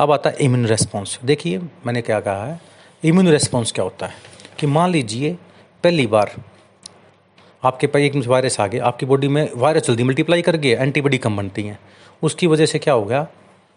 अब 0.00 0.12
आता 0.12 0.30
है 0.30 0.36
इम्यून 0.40 0.66
रेस्पॉन्स 0.66 1.18
देखिए, 1.24 1.58
मैंने 1.58 2.02
क्या 2.02 2.20
कहा 2.20 2.46
है? 2.46 2.60
इम्यून 3.04 3.28
रेस्पॉन्स 3.28 3.72
क्या 3.72 3.82
होता 3.82 4.06
है? 4.06 4.14
कि 4.58 4.66
मान 4.66 4.90
लीजिए, 4.90 5.36
पहली 5.84 6.06
बार 6.06 6.34
आपके 7.62 7.86
पास 7.86 8.02
एक 8.02 8.16
वायरस 8.26 8.58
आ 8.60 8.66
गया, 8.66 8.84
आपकी 8.84 9.06
बॉडी 9.06 9.28
में 9.28 9.48
वायरस 9.56 9.86
जल्दी 9.86 10.02
मल्टीप्लाई 10.04 10.42
कर 10.42 10.56
गए 10.56 10.74
एंटीबॉडी 10.76 11.18
कम 11.18 11.36
बनती 11.36 11.62
हैं। 11.62 11.78
उसकी 12.22 12.46
वजह 12.46 12.66
से 12.66 12.78
क्या 12.78 12.94
हो 12.94 13.04
गया 13.04 13.22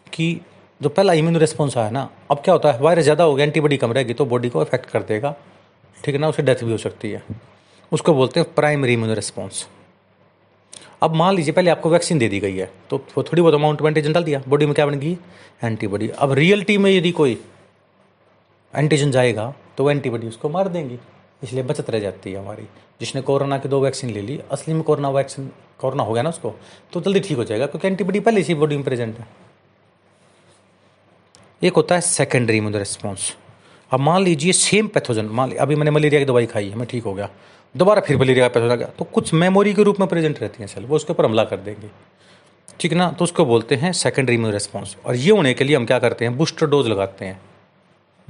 कि 0.07 0.39
जो 0.81 0.89
पहला 0.89 1.13
इम्यून 1.13 1.37
रिस्पॉन्स 1.37 1.77
आया 1.77 1.89
ना, 1.89 2.09
अब 2.31 2.37
क्या 2.37 2.53
होता 2.53 2.71
है 2.71 2.81
वायरस 2.81 3.03
ज़्यादा 3.03 3.23
हो 3.23 3.35
गया 3.35 3.45
एंटीबॉडी 3.45 3.77
कम 3.77 3.91
रहेगी 3.93 4.13
तो 4.13 4.25
बॉडी 4.25 4.49
को 4.49 4.59
अफेक्ट 4.59 4.89
कर 4.89 5.03
देगा। 5.03 5.35
ठीक 5.97 6.15
है 6.15 6.21
ना, 6.21 6.27
उसे 6.29 6.43
डेथ 6.43 6.63
भी 6.63 6.71
हो 6.71 6.77
सकती 6.79 7.11
है। 7.11 7.23
उसको 7.91 8.13
बोलते 8.13 8.39
हैं 8.39 8.53
प्राइमरी 8.55 8.93
इम्यून 8.93 9.13
रिस्पॉन्स 9.13 9.67
अब 11.03 11.15
मान 11.15 11.35
लीजिए, 11.35 11.53
पहले 11.53 11.69
आपको 11.71 11.89
वैक्सीन 11.89 12.17
दे 12.19 12.27
दी 12.29 12.39
गई 12.39 12.57
है 12.57 12.69
तो 12.89 12.97
थोड़ी 13.17 13.41
बहुत 13.41 13.53
अमाउंट 13.53 13.81
में 13.81 13.89
एंटीजन 13.89 14.13
डाल 14.13 14.23
दिया। 14.23 14.41
बॉडी 14.47 14.65
में 14.65 14.73
क्या 14.75 14.85
बन 14.85 14.99
गई? 14.99 15.17
एंटीबॉडी 15.63 16.09
अब 16.09 16.33
रियलिटी 16.33 16.77
में 16.77 16.91
यदि 16.91 17.11
कोई 17.11 17.37
एंटीजन 18.73 19.11
जाएगा 19.11 19.53
तो 19.77 19.83
वो 19.83 19.91
एंटीबॉडी 19.91 20.27
उसको 20.27 20.49
मार 20.49 20.67
देंगी। 20.69 20.97
इसलिए 21.41 21.63
बचत 21.63 21.89
रह 21.89 21.99
जाती 21.99 22.31
है 22.31 22.39
हमारी। 22.39 22.63
जिसने 22.99 23.21
कोरोना 23.21 23.57
की 23.57 23.69
दो 23.69 23.79
वैक्सीन 23.81 24.09
ले 24.09 24.21
ली, 24.21 24.39
असली 24.51 24.73
में 24.73 24.83
कोरोना 24.83 25.09
वैक्सीन, 25.09 25.51
कोरोना 25.79 26.03
हो 26.03 26.13
गया 26.13 26.23
ना 26.23 26.29
उसको 26.29 26.53
तो 26.93 27.01
जल्दी 27.01 27.19
ठीक 27.19 27.37
हो 27.37 27.43
जाएगा, 27.43 27.65
क्योंकि 27.65 27.87
एंटीबॉडी 27.87 28.19
पहले 28.19 28.41
इसी 28.41 28.53
बॉडी 28.55 28.75
में 28.75 28.83
प्रेजेंट 28.83 29.19
है। 29.19 29.27
एक 31.61 31.73
होता 31.73 31.95
है 31.95 32.01
सेकेंडरी 32.01 32.57
इम्यून 32.57 32.75
रिस्पॉन्स 32.75 33.35
अब 33.91 33.99
मान 33.99 34.23
लीजिए 34.23 34.51
सेम 34.53 34.87
पैथोजन 34.87 35.25
मान 35.27 35.49
ली, 35.49 35.55
अभी 35.55 35.75
मैंने 35.75 35.91
मलेरिया 35.91 36.19
की 36.21 36.25
दवाई 36.25 36.45
खाई 36.45 36.69
है, 36.69 36.75
मैं 36.75 36.87
ठीक 36.87 37.03
हो 37.03 37.13
गया। 37.13 37.29
दोबारा 37.75 38.01
फिर 38.01 38.17
मलेरिया 38.17 38.47
का 38.47 38.53
पैथोजन 38.53 38.71
आ 38.71 38.75
गया 38.75 38.87
तो 38.97 39.05
कुछ 39.05 39.33
मेमोरी 39.33 39.73
के 39.73 39.83
रूप 39.83 39.99
में 39.99 40.07
प्रेजेंट 40.09 40.39
रहती 40.41 40.57
हैं 40.59 40.67
सेल 40.67 40.85
वो 40.85 40.95
उसके 40.95 41.13
ऊपर 41.13 41.25
हमला 41.25 41.43
कर 41.43 41.57
देंगे। 41.59 41.89
ठीक 42.79 42.93
ना? 42.93 43.09
तो 43.09 43.23
उसको 43.23 43.45
बोलते 43.45 43.75
हैं 43.75 43.91
सेकेंडरी 43.93 44.35
इम्यून 44.35 44.53
रिस्पॉन्स 44.53 44.95
और 45.05 45.15
ये 45.15 45.31
होने 45.31 45.53
के 45.53 45.63
लिए 45.63 45.75
हम 45.75 45.85
क्या 45.85 45.99
करते 45.99 46.25
हैं? 46.25 46.37
बूस्टर 46.37 46.67
डोज 46.67 46.87
लगाते 46.87 47.25
हैं। 47.25 47.39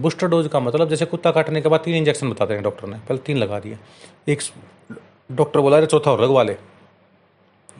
बूस्टर 0.01 0.27
डोज 0.27 0.47
का 0.47 0.59
मतलब 0.59 0.89
जैसे 0.89 1.05
कुत्ता 1.05 1.31
काटने 1.31 1.61
के 1.61 1.69
बाद 1.69 1.79
तीन 1.79 1.95
इंजेक्शन 1.95 2.29
बताते 2.29 2.53
हैं 2.53 2.63
डॉक्टर 2.63 2.87
ने। 2.87 2.97
पहले 2.97 3.17
तीन 3.17 3.37
लगा 3.37 3.59
दिए। 3.59 3.77
एक 4.27 4.39
डॉक्टर 5.31 5.59
बोला, 5.59 5.77
अरे, 5.77 5.85
चौथा 5.85 6.11
और 6.11 6.23
लगवा 6.23 6.43
ले 6.43 6.53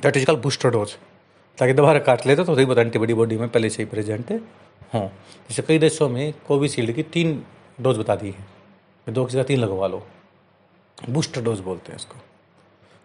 that 0.03 0.17
is 0.17 0.25
call 0.25 0.35
booster 0.35 0.69
dose 0.69 0.97
ताकि 1.57 1.73
दोबारा 1.73 1.99
काट 1.99 2.25
लेते 2.27 2.43
तो 2.43 2.55
बहुत 2.55 2.77
एंटीबॉडी 2.77 3.13
बॉडी 3.13 3.37
में 3.37 3.49
पहले 3.49 3.69
से 3.69 3.83
ही 3.83 3.89
प्रेजेंट 3.89 4.31
हों। 4.93 5.07
जैसे 5.49 5.61
कई 5.61 5.77
देशों 5.79 6.09
में 6.09 6.33
कोविशील्ड 6.47 6.91
की 6.91 7.03
तीन 7.03 7.43
डोज 7.81 7.97
बता 7.97 8.15
दी 8.15 8.29
है। 8.29 8.45
दो 9.09 9.25
की 9.25 9.33
का 9.33 9.43
तीन 9.43 9.59
लगवा 9.59 9.87
लो। 9.87 10.07
बूस्टर 11.09 11.41
डोज 11.41 11.59
बोलते 11.59 11.91
हैं 11.91 11.99
इसको। 11.99 12.15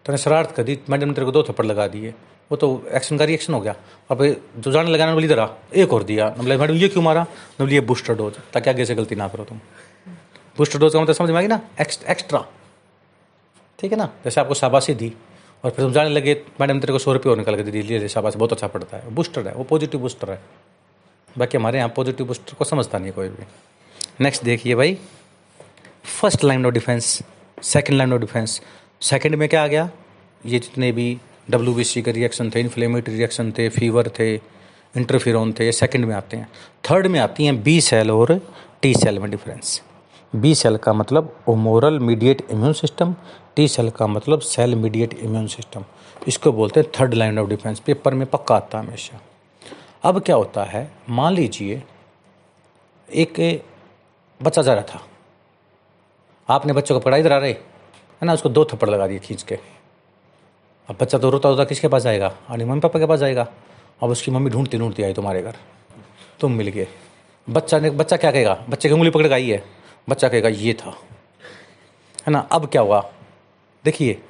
तो 0.05 0.17
शरारत 0.17 0.51
कर 0.51 0.63
दी 0.63 0.79
मैडम 0.89 1.13
तेरे 1.13 1.25
को 1.25 1.31
दो 1.31 1.43
थप्पड़ 1.43 1.65
लगा 1.65 1.87
दिए। 1.87 2.13
वो 2.51 2.57
तो 2.57 2.67
एक्शन 2.93 3.17
का 3.17 3.25
रिएक्शन 3.25 3.53
हो 3.53 3.59
गया। 3.61 3.75
और 4.09 4.17
अब 4.17 4.61
जो 4.61 4.71
जाने 4.71 4.91
लगाने 4.91 5.11
वाली 5.11 5.27
तरह 5.27 5.55
एक 5.75 5.93
और 5.93 6.03
दिया। 6.03 6.35
मतलब 6.37 6.59
मैडम, 6.59 6.73
ये 6.73 6.87
क्यों 6.87 7.03
मारा? 7.03 7.21
मतलब 7.21 7.69
ये 7.69 7.81
बूस्टर 7.81 8.15
डोज 8.15 8.33
ताकि 8.53 8.69
आगे 8.69 8.85
से 8.85 8.95
गलती 8.95 9.15
ना 9.15 9.27
करो 9.27 9.43
तुम। 9.43 9.59
बूस्टर 10.57 10.79
डोज 10.79 10.93
का 10.93 11.01
मतलब 11.01 11.15
समझ 11.15 11.29
में 11.29 11.37
आएगी 11.37 11.47
ना? 11.47 11.59
एक्स्ट्रा 11.81 12.45
ठीक 13.79 13.91
है 13.91 13.97
ना? 13.97 14.09
जैसे 14.23 14.41
आपको 14.41 14.53
शाबाशी 14.53 14.93
दी, 14.93 15.13
और 15.63 15.71
फिर 15.71 15.85
तुम 15.85 15.93
जाने 15.93 16.09
लगे, 16.09 16.41
मैडम 16.61 16.79
तेरे 16.79 16.93
को 16.93 16.99
सौ 16.99 17.13
रुपये 17.13 17.31
और 17.31 17.37
निकल 17.37 17.55
के 17.55 17.63
दी 17.63 17.81
लिए 17.81 18.07
शाबाशी, 18.07 18.39
बहुत 18.39 18.53
अच्छा 18.53 18.67
पड़ता 18.67 18.97
है। 18.97 19.13
बूस्टर 19.15 19.47
है, 19.47 19.53
वो 19.53 19.63
पॉजिटिव 19.63 19.99
बूस्टर 20.01 20.31
है। 20.31 20.39
बाकी 21.37 21.57
हमारे 21.57 21.77
यहाँ 21.77 21.89
पॉजिटिव 21.89 22.25
बूस्टर 22.27 22.53
को 22.53 22.65
समझता 22.65 22.97
नहीं 22.97 23.11
कोई 23.11 23.29
भी। 23.29 23.45
नेक्स्ट 24.21 24.43
देखिए 24.43 24.75
भाई। 24.75 24.97
First 26.21 26.43
line 26.43 26.65
of 26.65 26.73
defence 26.73 27.21
second 27.63 27.97
line 27.97 28.13
of 28.13 28.21
defence 28.21 28.61
second 29.01 29.35
में 29.35 29.47
क्या 29.49 29.63
आ 29.63 29.67
गया? 29.67 29.89
ये 30.45 30.59
जितने 30.59 30.91
भी 30.91 31.17
डब्ल्यू 31.49 31.73
बी 31.73 31.83
सी 31.83 32.01
के 32.01 32.11
रिएक्शन 32.11 32.49
थे 32.49 32.59
इन्फ्लेमेटरी 32.59 33.15
रिएक्शन 33.15 33.51
थे 33.57 33.67
फीवर 33.69 34.09
थे 34.19 34.33
इंटरफिरोन 34.33 35.53
थे, 35.53 35.65
ये 35.65 35.71
सेकेंड 35.71 36.05
में 36.05 36.15
आते 36.15 36.37
हैं। 36.37 36.49
थर्ड 36.89 37.07
में 37.07 37.19
आती 37.19 37.45
हैं 37.45 37.61
बी 37.63 37.79
सेल 37.81 38.11
और 38.11 38.39
टी 38.81 38.93
सेल 38.93 39.19
में 39.19 39.29
डिफरेंस 39.31 39.81
बी 40.35 40.53
सेल 40.55 40.77
का 40.77 40.93
मतलब 40.93 41.35
humoral 41.49 41.99
mediate 41.99 42.41
immune 42.51 42.73
system 42.73 43.15
T 43.55 43.67
cell 43.67 43.89
का 43.89 44.07
मतलब 44.07 44.39
सेल 44.39 44.75
मीडिएट 44.75 45.13
इम्यून 45.13 45.47
सिस्टम 45.47 45.83
इसको 46.27 46.51
बोलते 46.51 46.79
हैं 46.79 46.91
third 46.99 47.13
line 47.13 47.39
of 47.39 47.49
defence 47.49 47.79
paper 47.79 48.13
में 48.13 48.25
पक्का 48.27 48.55
आता 48.55 48.79
है 48.79 48.85
हमेशा। 48.85 49.19
अब 50.03 50.19
क्या 50.21 50.35
होता 50.35 50.63
है? 50.63 50.91
मान 51.09 51.33
लीजिए, 51.33 51.81
एक 53.09 53.63
बच्चा 54.39 54.61
जा 54.61 54.73
रहा 54.73 54.83
था। 54.83 55.01
आपने 56.49 56.73
बच्चों 56.73 56.95
को 56.95 56.99
पढ़ाई 56.99 57.23
करा 57.23 57.37
रहे, 57.37 57.51
है 57.51 58.25
ना? 58.25 58.33
उसको 58.33 58.49
दो 58.49 58.65
थप्पड़ 58.65 58.89
लगा 58.89 59.07
दिए 59.07 59.19
खींच 59.19 59.43
के। 59.43 59.59
अब 60.89 60.95
बच्चा 61.01 61.17
तो 61.17 61.29
रोता 61.29 61.49
रोता 61.49 61.63
किसके 61.63 61.87
पास 61.87 62.03
जाएगा? 62.03 62.27
और 62.49 62.63
मम्मी 62.65 62.79
पापा 62.79 62.99
के 62.99 63.05
पास 63.05 63.19
जाएगा। 63.19 63.47
अब 64.03 64.09
उसकी 64.09 64.31
मम्मी 64.31 64.49
ढूंढती 64.49 64.77
ढूंढती 64.77 65.03
आई 65.03 65.13
तुम्हारे 65.13 65.41
घर। 65.41 65.55
तुम 66.39 66.51
मिल 66.51 66.67
गए। 66.67 66.87
बच्चा 67.47 67.79
ने 67.79 67.89
बच्चा 67.89 68.17
क्या 68.17 68.31
कहेगा? 68.31 68.57
बच्चे 68.69 68.89
की 68.89 68.93
उंगली 68.93 69.09
पकड़ 69.09 69.33
आई 69.33 69.49
है। 69.49 69.63
बच्चा 70.09 70.27
कहेगा 70.29 70.49
ये 70.49 70.73
था। 70.73 70.89
है 72.27 72.31
ना? 72.31 72.39
अब 72.39 72.65
क्या 72.65 72.81
हुआ? 72.81 72.99
देखिए 73.85 74.21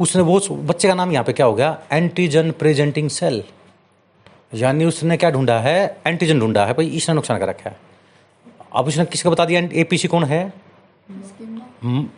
उसने 0.00 0.22
वो 0.22 0.38
बच्चे 0.50 0.88
का 0.88 0.94
नाम 0.94 1.12
यहाँ 1.12 1.24
पे 1.24 1.32
क्या 1.32 1.46
हो 1.46 1.54
गया? 1.54 1.78
Antigen 1.92 2.50
presenting 2.50 3.10
cell. 3.10 3.42
यानी 4.54 4.84
उसने 4.84 5.16
क्या 5.16 5.30
ढूंढा 5.30 5.58
है? 5.60 6.00
एंटीजन 6.06 6.40
ढूंढा 6.40 6.64
है। 6.66 6.72
भाई 6.72 6.88
इसने 6.88 7.14
नुकसान 7.14 7.38
कर 7.38 7.48
रखा 7.48 7.70
है। 7.70 7.76
अब 8.76 8.86
उसने 8.86 9.04
किसको 9.04 9.30
बता 9.30 9.44
दिया? 9.44 9.60
एपीसी 9.72 10.08
कौन 10.08 10.24
है? 10.24 10.52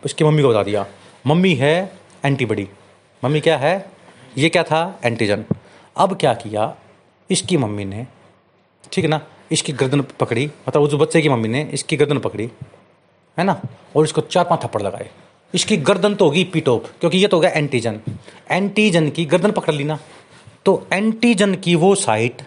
उसकी 0.05 0.23
मम्मी 0.23 0.41
को 0.41 0.49
बता 0.49 0.63
दिया। 0.63 0.85
मम्मी 1.27 1.53
है 1.55 1.75
एंटीबॉडी। 2.25 2.67
मम्मी 3.25 3.39
क्या 3.41 3.57
है? 3.57 3.73
ये 4.37 4.49
क्या 4.49 4.63
था? 4.63 4.99
एंटीजन। 5.05 5.45
अब 5.97 6.15
क्या 6.19 6.33
किया? 6.35 6.75
इसकी 7.29 7.57
मम्मी 7.57 7.85
ने, 7.85 8.05
ठीक 8.91 9.03
है 9.03 9.09
ना? 9.09 9.21
इसकी 9.51 9.73
गर्दन 9.73 10.01
पकड़ी। 10.19 10.45
मतलब 10.67 10.81
उस 10.81 10.93
बच्चे 10.93 11.21
की 11.21 11.29
मम्मी 11.29 11.47
ने 11.47 11.61
इसकी 11.73 11.97
गर्दन 11.97 12.19
पकड़ी, 12.19 12.49
है 13.37 13.43
ना? 13.43 13.59
और 13.95 14.03
इसको 14.03 14.21
चार 14.23 14.43
पाँच 14.43 14.63
थप्पड़ 14.63 14.81
लगाए। 14.81 15.09
इसकी 15.53 15.77
गर्दन 15.79 16.15
तो 16.15 16.25
होगी 16.25 16.43
पीटोप 16.53 16.85
क्योंकि 16.99 17.17
ये 17.17 17.27
तो 17.27 17.37
हो 17.37 17.41
गया 17.41 17.51
एंटीजन। 17.51 17.99
एंटीजन 18.51 19.09
की 19.09 19.25
गर्दन 19.25 19.51
पकड़ 19.51 19.73
ली 19.73 19.83
ना 19.83 19.99
तो 20.65 20.87
एंटीजन 20.93 21.55
की 21.55 21.75
वो 21.75 21.93
साइट, 21.97 22.41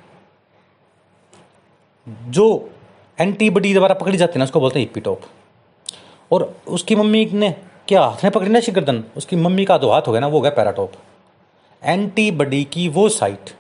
जो 2.07 2.71
एंटीबॉडी 3.19 3.73
द्वारा 3.75 3.95
पकड़ी 3.95 4.17
जाती 4.19 4.33
है 4.33 4.39
ना, 4.39 4.45
उसको 4.45 4.61
बोलते 4.61 4.79
हैं 4.79 4.87
इपीटोप 4.87 5.23
और 6.31 6.55
उसकी 6.69 6.97
मम्मी 6.97 7.25
ने 7.35 7.55
क्या 7.89 8.01
हाथ 8.03 8.25
में 8.25 8.31
पकड़ी 8.33 8.51
ना 8.51 8.59
इसकी 8.59 8.73
गर्दन 8.73 9.03
उसकी 9.17 9.37
मम्मी 9.37 9.65
का 9.65 9.77
दो 9.79 9.91
हाथ 9.91 10.03
हो 10.07 10.13
गया 10.13 10.21
ना 10.21 10.27
वो 10.27 10.33
हो 10.33 10.41
गया 10.41 10.51
पैराटोप। 10.53 10.93
एंटीबॉडी 11.83 12.63
की 12.65 12.89
वो 12.89 13.09
साइट 13.09 13.51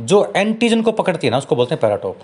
जो 0.00 0.20
एंटीजन 0.36 0.82
को 0.82 0.92
पकड़ती 0.92 1.26
है 1.26 1.30
ना 1.30 1.38
उसको 1.38 1.56
बोलते 1.56 1.74
हैं 1.74 1.80
पैराटोप। 1.80 2.18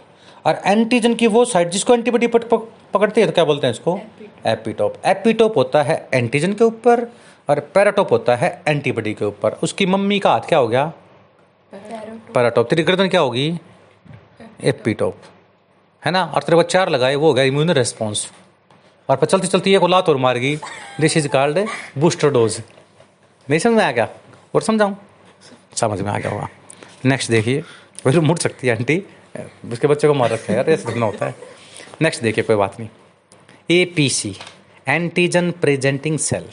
और 0.46 0.60
एंटीजन 0.66 1.14
की 1.14 1.26
वो 1.26 1.44
साइट 1.44 1.70
जिसको 1.70 1.94
एंटीबॉडी 1.94 2.26
पकड़ती 2.26 3.20
है 3.20 3.26
तो 3.26 3.32
क्या 3.32 3.44
बोलते 3.44 3.66
हैं 3.66 3.74
इसको? 3.74 3.98
एपीटोप 4.46 5.02
एपीटोप 5.06 5.56
होता 5.56 5.82
है 5.82 6.08
एंटीजन 6.14 6.52
के 6.52 6.64
ऊपर 6.64 7.06
और 7.48 7.60
पैराटोप 7.74 8.12
होता 8.12 8.36
है 8.36 8.50
एंटीबॉडी 8.68 9.14
के 9.14 9.24
ऊपर। 9.24 9.58
उसकी 9.62 9.86
मम्मी 9.86 10.18
का 10.18 10.32
हाथ 10.32 10.48
क्या 10.48 10.58
हो 10.58 10.68
गया? 10.68 10.92
पैराटोप. 12.34 12.68
तेरी 12.68 12.82
गर्दन 12.82 13.08
क्या 13.08 13.20
होगी? 13.20 13.52
एपीटोप 14.64 15.16
है 16.02 16.12
ना? 16.12 16.24
और 16.24 16.42
तेरे 16.42 16.56
को 16.56 16.62
चार 16.64 16.88
लगाए 16.88 17.14
वो 17.14 17.26
हो 17.26 17.34
गया 17.34 17.44
इम्यून 17.44 17.70
रेस्पॉन्स 17.72 18.30
और 19.08 19.16
पर 19.16 19.26
चलती 19.26 19.46
चलती 19.46 19.74
एक 19.74 19.82
लात 19.82 20.08
और 20.08 20.16
मार 20.16 20.38
गई। 20.38 20.56
This 21.00 21.16
is 21.16 21.28
called 21.28 21.58
booster 21.98 22.30
dose 22.30 22.60
नहीं 23.48 23.58
समझ 23.58 23.74
में 23.74 23.84
आ 23.84 23.90
गया? 23.92 24.08
और 24.54 24.62
समझाऊँ? 24.62 24.96
समझ 25.76 26.00
में 26.00 26.10
आ 26.10 26.18
गया 26.18 26.32
होगा। 26.32 26.48
नेक्स्ट 27.04 27.30
देखिए। 27.30 27.62
वैसे 28.06 28.20
मुड़ 28.20 28.38
सकती 28.38 28.66
है 28.66 28.76
आंटी, 28.76 29.02
उसके 29.72 29.86
बच्चे 29.86 30.08
को 30.08 30.14
मार 30.14 30.30
रखा 30.30 30.52
है। 30.52 30.56
यार 30.56 30.70
ऐसे 30.70 30.86
देखना 30.86 31.06
होता 31.06 31.26
है। 31.26 31.34
नेक्स्ट 32.02 32.22
देखिए, 32.22 32.44
कोई 32.44 32.56
बात 32.56 32.78
नहीं। 32.80 32.88
A 33.70 33.84
P 33.96 34.08
C 34.10 34.34
antigen 34.88 35.50
presenting 35.50 36.18
cell 36.18 36.48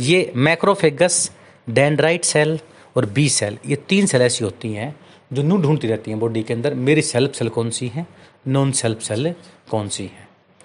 ये 0.00 0.32
मैक्रोफेगस 0.36 1.30
डेंड्राइट 1.70 2.24
सेल 2.24 2.58
और 2.96 3.06
बी 3.06 3.28
सेल 3.28 3.58
ये 3.66 3.76
तीन 3.88 4.06
सेल 4.06 4.22
ऐसी 4.22 4.44
होती 4.44 4.72
हैं 4.72 4.94
जो 5.32 5.42
नू 5.42 5.56
ढूंढती 5.62 5.88
रहती 5.88 6.10
हैं 6.10 6.20
बॉडी 6.20 6.42
के 6.42 6.54
अंदर। 6.54 6.74
मेरी 6.74 7.02
सेल्फ 7.02 7.34
सेल 7.34 7.48
कौन 7.48 7.70
सी 7.70 7.88
है? 7.88 8.06
नॉन 8.46 8.72
सेल्फ 8.72 9.00
सेल 9.00 9.34
कौन 9.70 9.88
सी 9.88 10.04
है? 10.04 10.21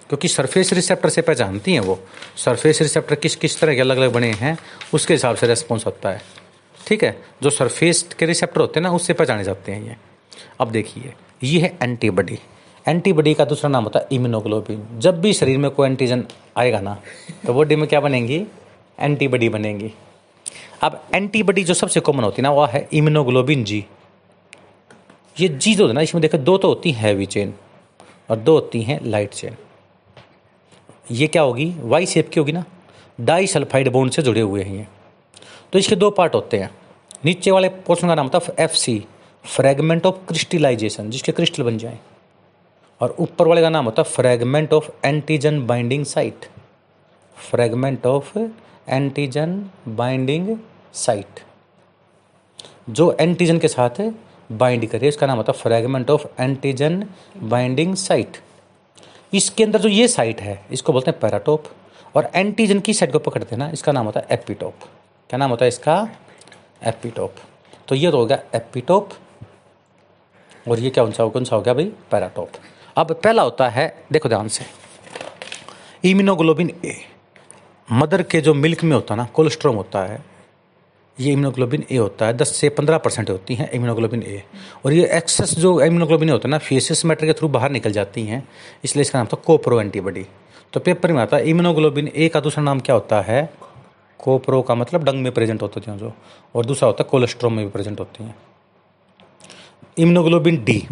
क्योंकि 0.08 0.28
सरफेस 0.28 0.72
रिसेप्टर 0.72 1.08
से 1.08 1.22
पहचानती 1.22 1.72
हैं 1.72 1.80
वो। 1.80 1.98
सरफेस 2.36 2.80
रिसेप्टर 2.82 3.14
किस 3.14 3.36
किस 3.36 3.60
तरह 3.60 3.74
के 3.74 3.80
अलग 3.80 3.96
अलग 3.96 4.12
बने 4.12 4.30
हैं, 4.32 4.56
उसके 4.94 5.14
हिसाब 5.14 5.36
से 5.36 5.46
रेस्पॉन्स 5.46 5.86
होता 5.86 6.10
है। 6.10 6.22
ठीक 6.78 7.04
है? 7.04 7.16
जो 7.42 7.50
सरफेस 7.50 8.02
के 8.18 8.26
रिसेप्टर 8.26 8.60
होते 8.60 8.80
हैं 8.80 8.82
ना, 8.82 8.92
उससे 8.92 9.12
पहचाने 9.12 9.44
जाते 9.44 9.72
हैं 9.72 9.86
ये। 9.86 9.96
अब 10.60 10.70
देखिए, 10.70 11.12
ये 11.42 11.60
है 11.60 11.76
एंटीबॉडी 11.82 12.38
एंटीबॉडी 12.86 13.32
का 13.34 13.44
दूसरा 13.44 13.68
नाम 13.70 13.84
होता 13.84 14.00
है 14.00 14.06
इम्यूनोग्लोबिन 14.12 14.86
जब 14.98 15.20
भी 15.20 15.32
शरीर 15.32 15.58
में 15.58 15.70
कोई 15.70 15.88
एंटीजन 15.88 16.24
आएगा 16.56 16.80
ना 16.80 16.96
तो 17.46 17.54
बॉडी 17.54 17.76
में 17.76 17.88
क्या 17.88 18.00
बनेंगी? 18.00 18.42
एंटीबॉडी 18.98 19.48
बनेंगी। 19.48 19.92
अब 20.82 21.00
एंटीबॉडी 21.14 21.64
जो 21.64 21.74
सबसे 21.74 22.00
कॉमन 22.00 22.24
होती 22.24 22.36
है 22.36 22.42
ना, 22.42 22.50
वह 22.50 22.68
है 22.68 22.88
इम्यूनोग्लोबिन 22.92 23.64
जी 23.64 23.84
ये 25.36 25.48
जी 25.48 25.74
जो 25.74 25.86
है 25.88 25.92
ना, 25.92 26.00
इसमें 26.00 26.22
देखो 26.22 26.38
दो 26.38 26.56
तो 26.58 26.68
होती 26.68 26.92
है 26.92 27.00
हैवी 27.00 27.26
चेन 27.26 27.54
और 28.30 28.36
दो 28.38 28.54
होती 28.54 28.82
हैं 28.82 29.00
लाइट 29.04 29.30
चेन 29.30 29.56
ये 31.10 31.26
क्या 31.26 31.42
होगी? 31.42 31.72
वाई 31.80 32.06
शेप 32.06 32.28
की 32.28 32.40
होगी 32.40 32.52
ना? 32.52 32.64
डाई 33.20 33.46
सल्फाइड 33.46 33.88
बोन 33.92 34.08
से 34.08 34.22
जुड़े 34.22 34.40
हुए 34.40 34.62
हैं 34.62 34.76
ये। 34.76 34.86
तो 35.72 35.78
इसके 35.78 35.96
दो 35.96 36.10
पार्ट 36.10 36.34
होते 36.34 36.56
हैं। 36.56 36.70
नीचे 37.24 37.50
वाले 37.50 37.68
पोर्शन 37.68 38.08
का 38.08 38.14
नाम 38.14 38.28
था 38.28 38.40
F 38.58 38.72
C 38.72 39.02
fragment 39.44 40.06
of 40.06 40.16
crystallization 40.28 41.10
जिसके 41.10 41.32
क्रिस्टल 41.32 41.62
बन 41.62 41.78
जाए। 41.78 41.98
और 43.00 43.14
ऊपर 43.20 43.46
वाले 43.46 43.62
का 43.62 43.70
नाम 43.70 43.84
होता 43.84 44.02
है 44.02 44.10
fragment 44.10 44.72
of 44.72 44.90
antigen 45.04 45.66
binding 45.66 46.04
site 46.04 46.46
fragment 47.36 48.06
of 48.06 48.38
antigen 48.88 49.64
binding 49.88 50.56
site 50.94 51.40
जो 52.90 53.10
एंटीजन 53.20 53.58
के 53.58 53.68
साथ 53.68 54.00
बाइंड 54.52 54.86
करे, 54.86 55.08
इसका 55.08 55.26
नाम 55.26 55.36
होता 55.36 55.52
है 55.52 55.58
fragment 55.58 56.10
of 56.10 56.26
antigen 56.40 57.04
binding 57.38 57.94
site 57.96 58.36
इसके 59.32 59.64
अंदर 59.64 59.80
जो 59.80 59.88
ये 59.88 60.06
साइट 60.08 60.40
है, 60.40 60.64
इसको 60.72 60.92
बोलते 60.92 61.10
हैं 61.10 61.20
पैराटोप 61.20 61.64
और 62.16 62.30
एंटीजन 62.34 62.80
की 62.80 62.94
साइट 62.94 63.12
को 63.12 63.18
पकड़ते 63.18 63.54
हैं 63.54 63.58
ना 63.58 63.68
इसका 63.70 63.92
नाम 63.92 64.06
होता 64.06 64.20
है 64.20 64.26
एपिटोप 64.30 64.74
क्या 65.30 65.38
नाम 65.38 65.50
होता 65.50 65.64
है 65.64 65.68
इसका? 65.68 66.08
एपिटोप 66.84 67.34
तो 67.88 67.94
ये 67.94 68.10
तो 68.10 68.18
हो 68.18 68.26
गया 68.26 68.38
एपिटोप 68.54 69.10
और 70.68 70.78
ये 70.78 70.90
क्या 70.90 71.04
कौन 71.04 71.12
सा 71.12 71.26
कौन 71.28 71.44
सा 71.44 71.56
हो 71.56 71.62
गया 71.62 71.74
भाई? 71.74 71.92
पैराटोप 72.10 72.50
अब 72.96 73.12
पहला 73.14 73.42
होता 73.42 73.68
है, 73.68 74.04
देखो 74.12 74.28
ध्यान 74.28 74.48
से 74.48 74.64
इम्यूनोग्लोबिन 76.04 76.70
ए 76.84 76.96
मदर 77.88 78.22
के 78.22 78.40
जो 78.40 78.54
मिल्क 78.54 78.84
में 78.84 78.92
होता 78.92 79.14
है 79.14 79.18
ना 79.18 79.26
कोलेस्ट्रॉम 79.34 79.76
होता 79.76 80.04
है 80.06 80.22
ये 81.20 81.32
इम्यूनोग्लोबिन 81.32 81.84
ए 81.92 81.96
होता 81.96 82.26
है 82.26 82.32
दस 82.32 82.54
से 82.56 82.68
पंद्रह 82.68 82.98
परसेंट 82.98 83.30
होती 83.30 83.54
हैं 83.54 83.70
इम्यूनोग्लोबिन 83.70 84.22
ए 84.22 84.42
और 84.84 84.92
ये 84.92 85.06
एक्सेस 85.16 85.54
जो 85.58 85.80
इम्यूनोग्लोबिन 85.82 86.30
होता 86.30 86.48
है 86.48 86.50
ना 86.50 86.58
फेसिस 86.58 87.04
मैटर 87.04 87.26
के 87.26 87.32
थ्रू 87.32 87.48
बाहर 87.48 87.70
निकल 87.70 87.92
जाती 87.92 88.22
हैं 88.22 88.46
इसलिए 88.84 89.02
इसका 89.02 89.18
नाम 89.18 89.26
था 89.26 89.36
कोप्रो 89.46 89.80
एंटीबॉडी 89.80 90.26
तो 90.72 90.80
पेपर 90.80 91.12
में 91.12 91.20
आता 91.22 91.36
है 91.36 91.48
इम्यूनोग्लोबिन 91.48 92.10
ए 92.14 92.28
का 92.28 92.40
दूसरा 92.40 92.64
नाम 92.64 92.80
क्या 92.80 92.94
होता 92.94 93.20
है? 93.20 93.50
कोप्रो 94.20 94.60
का 94.62 94.74
मतलब 94.74 95.04
डंग 95.04 95.22
में 95.22 95.32
प्रेजेंट 95.32 95.62
होते 95.62 95.80
हैं 95.80 95.98
जो 95.98 96.12
और 96.54 96.66
दूसरा 96.66 96.86
होता 96.86 97.04
है 97.04 97.08
कोलेस्ट्रोम 97.10 97.52
में 97.52 97.64
भी 97.64 97.70
प्रेजेंट 97.72 98.00
होती 98.00 98.24
हैं। 98.24 98.34
इम्यूनोग्लोबिन 99.98 100.64
डी 100.64 100.82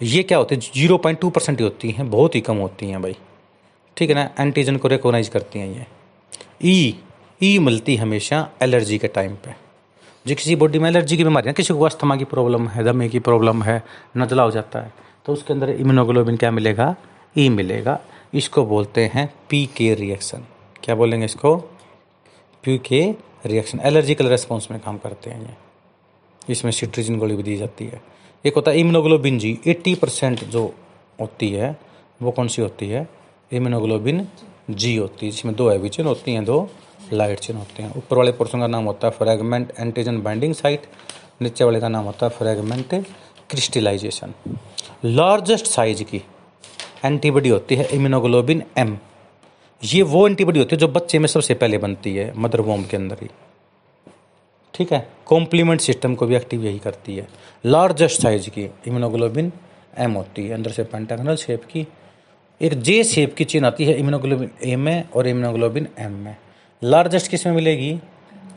ये 0.00 0.22
क्या 0.22 0.38
होते 0.38 0.54
हैं? 0.54 0.62
ज़ीरो 0.74 0.96
पॉइंट 0.98 1.20
टू 1.20 1.30
परसेंट 1.30 1.58
ही 1.58 1.64
होती 1.64 1.90
हैं 1.90 2.10
बहुत 2.10 2.34
ही 2.34 2.40
कम 2.40 2.56
होती 2.56 2.86
हैं 2.86 3.02
भाई। 3.02 3.16
ठीक 3.96 4.10
है 4.10 4.14
ना? 4.14 4.30
एंटीजन 4.40 4.76
को 4.76 4.88
रिकोगनाइज 4.88 5.28
करती 5.28 5.58
हैं 5.58 5.68
ये। 5.68 5.86
ई 6.64 6.92
e, 6.92 7.05
ई 7.40 7.58
मिलती 7.58 7.96
हमेशा 7.96 8.48
एलर्जी 8.62 8.98
के 8.98 9.08
टाइम 9.08 9.34
पे। 9.34 9.54
जो 10.26 10.34
किसी 10.34 10.56
बॉडी 10.56 10.78
में 10.78 10.88
एलर्जी 10.90 11.16
की 11.16 11.24
बीमारी 11.24 11.48
है, 11.48 11.52
किसी 11.54 11.74
को 11.74 11.84
अस्थमा 11.84 12.16
की 12.16 12.24
प्रॉब्लम 12.24 12.68
है, 12.68 12.84
दमे 12.84 13.08
की 13.08 13.18
प्रॉब्लम 13.18 13.62
है, 13.62 13.82
नजला 14.16 14.42
हो 14.42 14.50
जाता 14.50 14.80
है 14.80 14.92
तो 15.26 15.32
उसके 15.32 15.52
अंदर 15.52 15.70
इम्यूनोग्लोबिन 15.70 16.36
क्या 16.36 16.50
मिलेगा? 16.50 16.94
ई 17.38 17.48
मिलेगा। 17.48 17.98
इसको 18.34 18.64
बोलते 18.64 19.04
हैं 19.14 19.28
पी 19.50 19.64
के 19.66 19.94
रिएक्शन। 19.94 20.44
क्या 20.84 20.94
बोलेंगे 20.94 21.24
इसको? 21.24 21.56
पी 22.64 22.78
के 22.78 23.00
रिएक्शन। 23.46 23.80
एलर्जिकल 23.80 24.26
रेस्पॉन्स 24.26 24.70
में 24.70 24.80
काम 24.80 24.98
करते 24.98 25.30
हैं 25.30 25.42
ये। 25.42 25.54
इसमें 26.48 26.72
सिट्रीजिन 26.72 27.18
गोली 27.18 27.36
भी 27.36 27.42
दी 27.42 27.56
जाती 27.56 27.84
है। 27.84 28.00
एक 28.44 28.54
होता 28.54 28.70
है 28.70 28.78
इम्यूनोग्लोबिन 28.78 29.38
जी। 29.38 29.58
एट्टी 29.66 29.94
परसेंट 29.94 30.44
जो 30.44 30.64
होती 31.20 31.50
है, 31.50 31.76
वो 32.22 32.30
कौन 32.30 32.48
सी 32.48 32.62
होती 32.62 32.88
है? 32.88 33.06
इम्यूनोग्लोबिन 33.52 34.26
जी 34.70 34.96
होती 34.96 35.26
है, 35.26 35.32
जिसमें 35.32 35.54
दो 35.54 35.70
एविचन 35.70 36.06
होती 36.06 36.32
हैं, 36.32 36.44
दो 36.44 36.68
लाइट 37.12 37.38
चेन 37.38 37.56
होते 37.56 37.82
हैं। 37.82 37.92
ऊपर 37.96 38.16
वाले 38.16 38.32
पोर्शन 38.32 38.60
का 38.60 38.66
नाम 38.66 38.84
होता 38.84 39.08
है 39.08 39.12
फ्रेगमेंट 39.12 39.72
एंटीजन 39.80 40.20
बाइंडिंग 40.22 40.54
साइट 40.54 40.86
नीचे 41.42 41.64
वाले 41.64 41.80
का 41.80 41.88
नाम 41.88 42.04
होता 42.04 42.26
है 42.26 42.30
फ्रेगमेंट 42.30 42.94
क्रिस्टलाइजेशन 43.50 44.34
लार्जेस्ट 45.04 45.66
साइज़ 45.66 46.02
की 46.02 46.22
एंटीबॉडी 47.04 47.48
होती 47.48 47.74
है 47.76 47.88
इम्यूनोग्लोबिन 47.94 48.62
एम 48.78 48.96
ये 49.82 50.02
वो 50.02 50.26
एंटीबॉडी 50.28 50.58
होती 50.58 50.74
है 50.76 50.80
जो 50.80 50.88
बच्चे 50.88 51.18
में 51.18 51.26
सबसे 51.28 51.54
पहले 51.54 51.78
बनती 51.78 52.14
है 52.16 52.32
मदर 52.36 52.60
वोम 52.60 52.84
के 52.84 52.96
अंदर 52.96 53.16
ही। 53.22 53.28
ठीक 54.74 54.92
है? 54.92 55.06
कॉम्प्लीमेंट 55.26 55.80
सिस्टम 55.80 56.14
को 56.14 56.26
भी 56.26 56.36
एक्टिव 56.36 56.64
यही 56.64 56.78
करती 56.78 57.16
है। 57.16 57.28
लार्जेस्ट 57.66 58.22
साइज़ 58.22 58.48
की 58.50 58.62
इम्यूनोग्लोबिन 58.62 59.52
एम 59.98 60.12
होती 60.12 60.46
है। 60.46 60.54
अंदर 60.54 60.70
से 60.70 60.84
पेंटागनल 60.84 61.36
शेप 61.36 61.64
की, 61.64 61.86
एक 62.60 62.74
जे 62.80 63.02
शेप 63.04 63.34
की 63.34 63.44
चेन 63.44 63.64
आती 63.64 63.84
है 63.84 63.98
इम्यूनोग्लोबिन 63.98 64.50
ए 64.64 64.76
में 64.76 65.08
और 65.10 65.26
इम्यूनोग्लोबिन 65.26 65.88
एम 65.98 66.12
में। 66.12 66.36
लार्जेस्ट 66.82 67.30
किसमें 67.30 67.54
मिलेगी? 67.54 67.90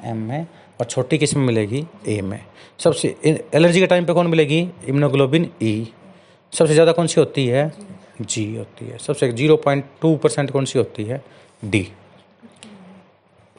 एम 0.06 0.18
में। 0.20 0.48
और 0.80 0.86
छोटी 0.86 1.18
किसमें 1.18 1.46
मिलेगी? 1.46 1.86
ए 2.08 2.20
में। 2.22 2.40
सबसे 2.80 3.16
एलर्जी 3.54 3.80
के 3.80 3.88
टाइम 3.88 4.06
पे 4.06 4.14
कौन 4.14 4.28
मिलेगी? 4.28 4.60
इम्नोग्लोबिन 4.88 5.50
ई 5.64 5.72
e। 5.82 6.58
सबसे 6.58 6.74
ज़्यादा 6.74 6.92
कौन 6.92 7.08
सी 7.08 7.20
होती 7.20 7.46
है? 7.48 7.72
जी 8.22 8.44
होती 8.56 8.86
है। 8.86 8.98
सबसे 8.98 9.32
ज़ीरो 9.32 9.56
पॉइंट 9.58 9.86
टू 10.02 10.16
परसेंट 10.18 10.52
कौन 10.52 10.66
सी 10.66 10.80
होती 10.80 11.04
है? 11.04 11.22
डी 11.66 11.88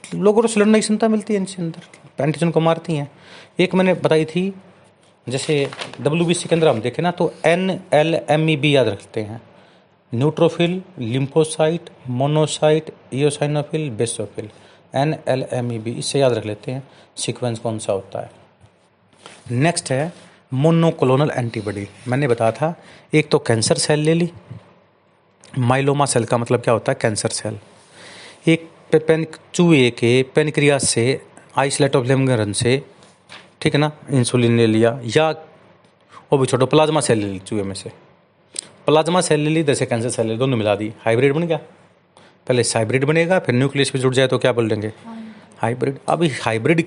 लोगों 0.05 0.42
को 0.42 0.49
सिलेंडर 0.49 0.75
की 0.75 0.81
क्षमता 0.81 1.09
मिलती 1.09 1.35
है 1.35 1.40
इनसे 1.40 1.62
अंदर। 1.62 2.25
एंटीजन 2.25 2.51
को 2.51 2.61
मारती 2.61 2.94
हैं। 2.94 3.11
एक 3.61 3.75
मैंने 3.75 3.94
बताई 3.96 4.25
थी, 4.25 4.53
जैसे 5.27 5.68
डब्ल्यू 6.01 6.25
बी 6.27 6.35
सी 6.35 6.49
के 6.49 6.55
अंदर 6.55 6.68
हम 6.68 6.81
देखें 6.81 7.03
ना 7.03 7.11
तो 7.11 7.33
N 7.46 7.70
L 7.94 8.14
M 8.31 8.49
E 8.51 8.57
B 8.57 8.75
याद 8.77 8.88
रखते 8.88 9.20
हैं। 9.20 9.40
Neutrophil 10.12 10.83
lymphocyte 10.99 11.90
monocyte 12.11 12.90
eosinophil 13.14 13.90
basophil 13.90 14.49
N 14.94 15.14
L 15.29 15.44
M 15.53 15.73
E 15.73 15.79
B 15.79 15.90
इससे 15.92 16.20
याद 16.20 16.33
रख 16.33 16.46
लेते 16.46 16.73
हैं 16.73 16.83
सीक्वेंस 17.16 17.59
कौन 17.59 17.79
सा 17.79 17.92
होता 17.92 18.20
है। 18.20 18.31
नेक्स्ट 19.53 19.90
है 19.92 20.12
मोनोक्लोनल 20.55 21.31
एंटीबॉडी 21.31 21.87
मैंने 22.09 22.29
बताया 22.29 22.53
था, 22.53 22.75
एक 23.14 23.29
तो 23.31 23.38
कैंसर 23.38 23.79
सेल 23.79 24.01
ले 24.01 24.14
ली। 24.14 24.31
माइलोमा 25.59 26.07
सेल 26.07 26.25
का 26.25 26.38
मतलब 26.38 26.61
क्या 26.61 26.75
होता 26.75 26.92
है? 26.92 26.99
कैंसर 27.03 27.29
सेल 27.31 27.59
एक 28.49 28.68
पेन, 28.92 29.27
चूहे 29.55 29.90
के 29.92 30.23
पेनक्रियाज 30.35 30.81
से 30.83 31.20
आइसलेट 31.59 31.96
ऑफ़ 31.96 32.07
लेमगरन 32.07 32.53
से, 32.53 32.83
ठीक 33.61 33.75
है 33.75 33.81
ना 33.81 33.92
इंसुलिन 34.11 34.57
ले 34.57 34.66
लिया, 34.66 34.99
या 35.16 35.31
वो 36.33 36.38
भी 36.38 36.46
छोटो 36.46 36.66
प्लाज्मा 36.66 37.01
सेल 37.01 37.18
ले 37.18 37.27
ली 37.27 37.38
चूहे 37.40 37.62
में 37.62 37.75
से। 37.75 37.92
प्लाज्मा 38.87 39.21
सेल 39.21 39.40
ले 39.40 39.51
ली 39.51 39.62
जैसे 39.62 39.87
कैंसर 39.87 40.09
सेल 40.11 40.27
ले 40.27 40.37
दोनों 40.37 40.57
मिला 40.57 40.75
दी। 40.75 40.93
हाइब्रिड 41.01 41.33
बन 41.35 41.43
गया। 41.43 41.57
पहले 42.47 42.62
हाइब्रिड 42.64 43.05
बनेगा 43.05 43.38
फिर 43.38 43.55
न्यूक्लियस 43.55 43.93
भी 43.93 43.99
जुड़ 43.99 44.14
जाए 44.14 44.27
तो 44.27 44.38
क्या 44.38 44.53
बोल 44.53 44.69
देंगे? 44.69 44.93
हाइब्रिड। 45.59 45.99
अभी 46.09 46.29
हाइब्रिड 46.37 46.85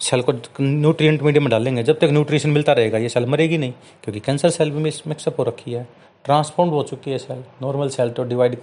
सेल 0.00 0.22
को 0.22 0.32
न्यूट्रिएंट 0.60 1.22
मीडियम 1.22 1.44
में 1.44 1.50
डालेंगे 1.50 1.82
जब 1.82 1.98
तक 1.98 2.10
न्यूट्रिशन 2.12 2.50
मिलता 2.50 2.72
रहेगा 2.72 2.98
ये 2.98 3.08
सेल 3.08 3.26
मरेगी 3.26 3.58
नहीं 3.58 3.72
क्योंकि 4.04 4.20
कैंसर 4.20 4.50
सेल 4.50 4.70
भी 4.70 4.82
मिक्सअप 4.82 5.38
हो 5.38 5.44
रखी 5.44 5.72
है। 5.72 5.86
ट्रांसफॉर्म 6.24 6.70
हो 6.70 6.82
चुकी 6.82 7.10
है 7.10 7.18
सेल। 7.18 7.42
नॉर्मल 7.62 7.88
सेल 7.88 8.10
तो 8.10 8.24
डिवाइड 8.24 8.56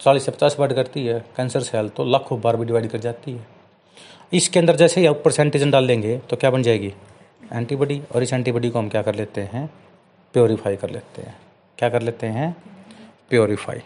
चालीस 0.00 0.24
से 0.24 0.32
पचास 0.32 0.56
बार 0.58 0.72
करती 0.72 1.04
है 1.06 1.18
कैंसर 1.36 1.60
सेल 1.62 1.88
तो 1.88 2.04
लाखों 2.04 2.40
बार 2.40 2.56
भी 2.56 2.64
डिवाइड 2.64 2.88
कर 2.90 2.98
जाती 2.98 3.32
है। 3.32 3.46
इसके 4.32 4.58
अंदर 4.58 4.76
जैसे 4.76 5.00
ही 5.00 5.08
ऊपर 5.08 5.30
से 5.30 5.42
एंटीजन 5.42 5.70
डाल 5.70 5.86
देंगे 5.86 6.18
तो 6.30 6.36
क्या 6.36 6.50
बन 6.50 6.62
जाएगी? 6.62 6.92
एंटीबॉडी 7.52 8.00
और 8.14 8.22
इस 8.22 8.32
एंटीबॉडी 8.32 8.70
को 8.70 8.78
हम 8.78 8.88
क्या 8.88 9.02
कर 9.02 9.14
लेते 9.14 9.40
हैं? 9.52 9.66
प्योरीफाई 10.34 10.76
कर 10.76 10.90
लेते 10.90 11.22
हैं। 11.22 11.36
क्या 11.82 11.88
कर 11.90 12.02
लेते 12.02 12.26
हैं? 12.26 12.50
प्योरीफाई 13.30 13.80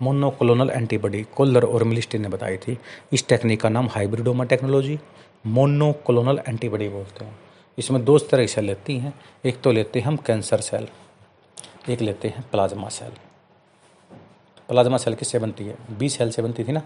मोनोक्लोनल 0.00 0.70
एंटीबॉडी 0.70 1.22
कोल्लर 1.36 1.64
और 1.64 1.84
मिलिस्टी 1.84 2.18
ने 2.18 2.28
बताई 2.28 2.56
थी। 2.56 2.76
इस 3.12 3.26
टेक्निक 3.28 3.60
का 3.60 3.68
नाम 3.68 3.88
हाइब्रिडोमा 3.88 4.44
टेक्नोलॉजी 4.44 4.98
मोनोक्लोनल 5.46 6.40
एंटीबॉडी 6.48 6.88
बोलते 6.88 7.24
हैं। 7.24 7.38
इसमें 7.78 8.04
दो 8.04 8.18
तरह 8.20 8.46
से 8.46 8.60
लेती 8.60 8.98
हैं। 8.98 9.12
एक 9.44 9.60
तो 9.60 9.72
लेते 9.72 9.98
हैं 9.98 10.06
हम 10.06 10.16
कैंसर 10.16 10.60
सेल 10.60 10.86
एक 11.90 12.00
लेते 12.00 12.28
हैं 12.28 12.44
प्लाज्मा 12.50 12.88
सेल 12.88 13.16
प्लाज्मा 14.68 14.96
सेल 14.96 15.14
किससे 15.14 15.38
बनती 15.38 15.64
है? 15.64 15.76
बी 15.90 16.08
सेल 16.08 16.30
से 16.30 16.42
बनती 16.42 16.64
थी 16.64 16.72
ना? 16.72 16.82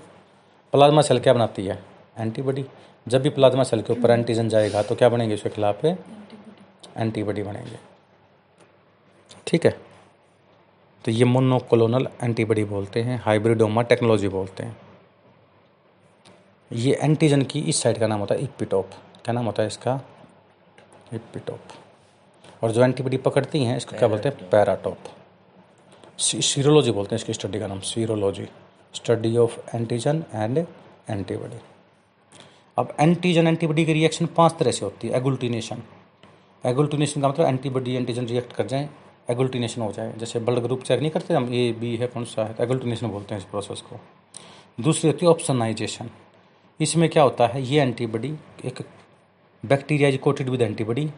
प्लाज्मा 0.72 1.02
सेल 1.02 1.20
क्या 1.20 1.32
बनाती 1.32 1.66
है? 1.66 1.82
एंटीबॉडी 2.18 2.64
जब 3.06 3.22
भी 3.22 3.30
प्लाज्मा 3.30 3.64
सेल 3.64 3.82
के 3.82 3.92
ऊपर 3.92 4.10
एंटीजन 4.10 4.48
जाएगा 4.48 4.82
तो 4.82 4.94
क्या 4.94 5.08
बनेंगे? 5.08 5.34
उसके 5.34 5.48
खिलाफ 5.50 5.84
एंटीबॉडी 5.84 7.42
बनेंगे। 7.42 7.78
ठीक 9.46 9.66
है? 9.66 9.85
तो 11.06 11.12
ये 11.12 11.24
मोनोक्लोनल 11.24 12.06
एंटीबॉडी 12.22 12.62
बोलते 12.64 13.00
हैं 13.02 13.20
हाइब्रिडोमा 13.24 13.82
टेक्नोलॉजी 13.82 14.28
बोलते 14.28 14.62
हैं। 14.62 14.76
ये 16.70 16.94
एंटीजन 17.02 17.42
की 17.42 17.60
इस 17.62 17.82
साइड 17.82 17.98
का 17.98 18.06
नाम 18.06 18.20
होता 18.20 18.34
है 18.34 18.42
इपिटोप 18.44 18.90
क्या 19.24 19.32
नाम 19.32 19.46
होता 19.46 19.62
है 19.62 19.68
इसका? 19.68 20.00
इपिटोप 21.14 22.64
और 22.64 22.72
जो 22.72 22.84
एंटीबॉडी 22.84 23.16
पकड़ती 23.18 23.62
हैं 23.64 23.76
इसको 23.76 23.96
क्या 23.98 24.08
बोलते 24.08 24.28
हैं? 24.28 24.48
पैराटोप 24.50 24.98
सीरोलॉजी 26.18 26.90
बोलते 26.90 27.14
हैं 27.14 27.20
इसकी 27.20 27.32
स्टडी 27.32 27.58
का 27.60 27.66
नाम 27.66 27.80
serology 27.84 28.48
study 28.94 29.36
of 29.36 29.58
antigen 29.76 30.24
and 30.34 30.58
antibody 30.58 31.60
अब 32.76 32.94
एंटीजन 33.00 33.46
एंटीबॉडी 33.46 33.84
की 33.86 33.92
रिएक्शन 33.92 34.26
पाँच 34.36 34.58
तरह 34.58 34.70
से 34.70 34.84
होती 34.84 35.08
है 35.08 35.16
एगुलटिनेशन 35.16 35.82
एगुलटिनेशन 36.64 37.20
का 37.20 37.28
मतलब 37.28 37.46
एंटीबॉडी 37.46 37.94
एंटीजन 37.94 38.26
रिएक्ट 38.26 38.52
कर 38.52 38.66
जाए 38.66 38.88
एगुल्टिनेशन 39.28 39.82
हो 39.82 39.90
जाए। 39.92 40.12
जैसे 40.18 40.38
ब्लड 40.40 40.58
ग्रुप 40.58 40.82
चेक 40.82 41.00
नहीं 41.00 41.10
करते, 41.10 41.34
हम 41.34 41.52
ए, 41.54 41.72
बी 41.72 41.96
है 41.96 42.06
कौन 42.06 42.24
सा 42.24 42.44
है 42.44 42.56
एगुलटिनेशन 42.60 43.06
बोलते 43.06 43.34
हैं 43.34 43.40
इस 43.42 43.48
प्रोसेस 43.48 43.80
को। 43.80 44.00
दूसरी 44.80 45.10
होती 45.10 45.26
है 45.26 45.30
ऑप्शनाइजेशन 45.30 46.10
इसमें 46.80 47.08
क्या 47.08 47.22
होता 47.22 47.46
है, 47.46 47.62
ये 47.62 47.82
एंटीबॉडी 47.82 48.34
एक 48.64 48.82
bacteria 49.62 50.08
is 50.08 50.16
coated 50.18 50.48
with 50.48 50.62
antibody 50.62 51.08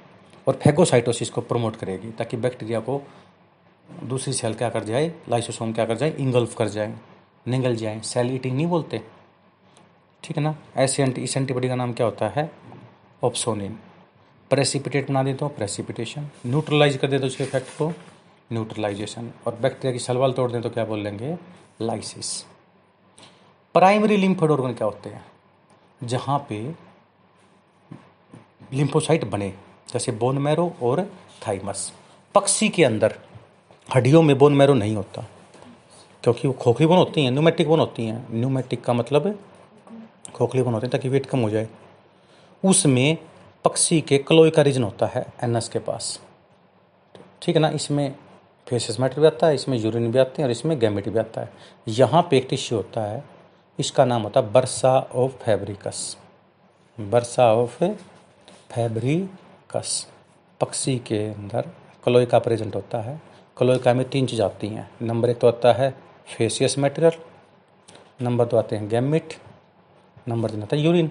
और 0.46 0.54
फैगोसाइटोसिस 0.54 1.30
को 1.30 1.40
प्रमोट 1.40 1.76
करेगी, 1.76 2.10
ताकि 2.10 2.36
बैक्टीरिया 2.36 2.80
को 2.80 3.00
दूसरी 4.04 4.32
सेल 4.32 4.54
क्या 4.54 4.68
कर 4.70 4.84
जाए 4.84 5.12
लाइसोसोम 5.28 5.72
क्या 5.72 5.84
कर 5.86 5.96
जाए 5.96 6.14
इंगल्फ 6.18 6.56
कर 6.56 6.68
जाए, 6.68 6.94
निगल 7.46 7.76
जाए। 7.76 8.00
सेल 8.04 8.34
ईटिंग 8.34 8.56
नहीं 8.56 8.66
बोलते। 8.66 9.00
ठीक 10.22 10.36
है 10.36 10.42
ना? 10.42 10.54
ऐसे 10.76 11.02
एंटी 11.02 11.22
इस 11.22 11.36
एंटीबॉडी 11.36 11.68
का 11.68 11.74
नाम 11.74 11.92
क्या 11.92 12.06
होता 12.06 12.28
है? 12.28 12.50
ऑप्सोनिन 13.22 13.78
प्रेसिपिटेट 14.50 15.08
बना 15.08 15.22
दे 15.22 15.34
तो 15.34 15.48
प्रेसिपिटेशन 15.48 16.28
न्यूट्रलाइज 16.46 16.96
कर 16.96 17.08
दे 17.08 17.18
तो 17.18 17.26
उसके 17.26 17.44
इफ़ेक्ट 17.44 17.68
को 17.78 17.92
न्यूट्रलाइजेशन 18.52 19.30
और 19.46 19.58
बैक्टीरिया 19.62 19.92
की 19.92 19.98
सलवाल 19.98 20.32
तोड़ 20.32 20.50
दें 20.52 20.60
तो 20.62 20.70
क्या 20.70 20.84
बोल 20.84 20.98
लेंगे? 20.98 21.36
लाइसिस 21.80 22.30
प्राइमरी 23.74 24.16
लिम्फोड 24.16 24.50
ऑर्गन 24.50 24.72
क्या 24.74 24.86
होते 24.86 25.08
हैं? 25.08 25.24
जहाँ 26.00 26.38
पे 26.48 26.60
लिम्फोसाइट 28.72 29.24
बने, 29.24 29.52
जैसे 29.92 30.12
बोन 30.12 30.38
मैरो 30.38 30.72
और 30.82 31.04
थाइमस 31.46 31.92
पक्षी 32.34 32.68
के 32.68 32.84
अंदर, 32.84 33.14
हड्डियों 33.88 34.22
में 34.22 34.36
बोन 34.38 34.54
मैरो 34.54 34.74
नहीं 34.74 34.96
होता, 34.96 35.26
क्योंकि 36.22 36.48
वो 36.48 36.54
खोखली 36.54 36.86
बोन 36.86 36.98
होती 36.98 37.24
हैं 37.24 37.30
न्यूमेटिक 37.30 37.68
बोन 37.68 37.80
होती 37.80 38.06
हैं। 38.06 38.26
न्यूमेटिक 38.30 38.84
का 38.84 38.92
मतलब 38.92 39.38
खोखली 40.34 40.62
बोन 40.62 40.74
होती 40.74 40.86
है 40.86 40.90
ताकि 40.90 41.08
वेट 41.08 41.26
कम 41.26 41.38
हो 41.38 41.50
जाए। 41.50 41.68
उसमें 42.62 43.16
पक्षी 43.68 44.00
के 44.00 44.18
क्लोई 44.18 44.50
का 44.50 44.62
रीजन 44.62 44.82
होता 44.82 45.06
है 45.06 45.24
एनस 45.44 45.68
के 45.68 45.78
पास। 45.78 46.20
ठीक 47.42 47.56
है 47.56 47.60
ना? 47.62 47.68
इसमें 47.68 48.14
फेसिस 48.66 48.98
मैटर 49.00 49.20
भी 49.20 49.26
आता 49.26 49.46
है, 49.46 49.54
इसमें 49.54 49.76
यूरिन 49.78 50.10
भी 50.12 50.18
आते 50.18 50.42
हैं 50.42 50.44
और 50.44 50.50
इसमें 50.50 50.78
गैमिट 50.80 51.08
भी 51.08 51.18
आता 51.18 51.40
है। 51.40 51.52
यहाँ 51.88 52.22
पे 52.30 52.36
एक 52.36 52.46
टिश्यू 52.50 52.78
होता 52.78 53.02
है, 53.02 53.22
इसका 53.78 54.04
नाम 54.04 54.22
होता 54.22 54.40
है 54.40 54.52
bursa 54.52 54.98
of 55.14 55.32
Fabricius. 55.44 56.16
Bursa 56.98 57.52
of 57.54 57.84
Fabricius. 58.72 60.06
पक्षी 60.60 60.98
के 60.98 61.18
अंदर 61.26 61.70
क्लोई 62.04 62.26
का 62.26 62.38
प्रेजेंट 62.38 62.74
होता 62.74 63.00
है। 63.02 63.20
क्लोई 63.56 63.78
का 63.78 63.94
में 63.94 64.08
तीन 64.10 64.26
चीज़ 64.26 64.42
आती 64.42 64.68
हैं। 64.68 64.90
नंबर 65.02 65.30
एक 65.30 65.38
तो 65.38 65.48
आता 65.48 65.72
है 65.72 65.94
फेसियस 66.36 66.78
मैटेरियल, 66.78 67.12
नंबर 68.22 68.44
दो 68.44 68.56
आते 68.56 68.76
हैं 68.76 68.88
गैमिट, 68.88 69.34
नंबर 70.28 70.50
तीन 70.50 70.62
आता 70.62 70.76
है 70.76 70.82
यूरिन। 70.82 71.10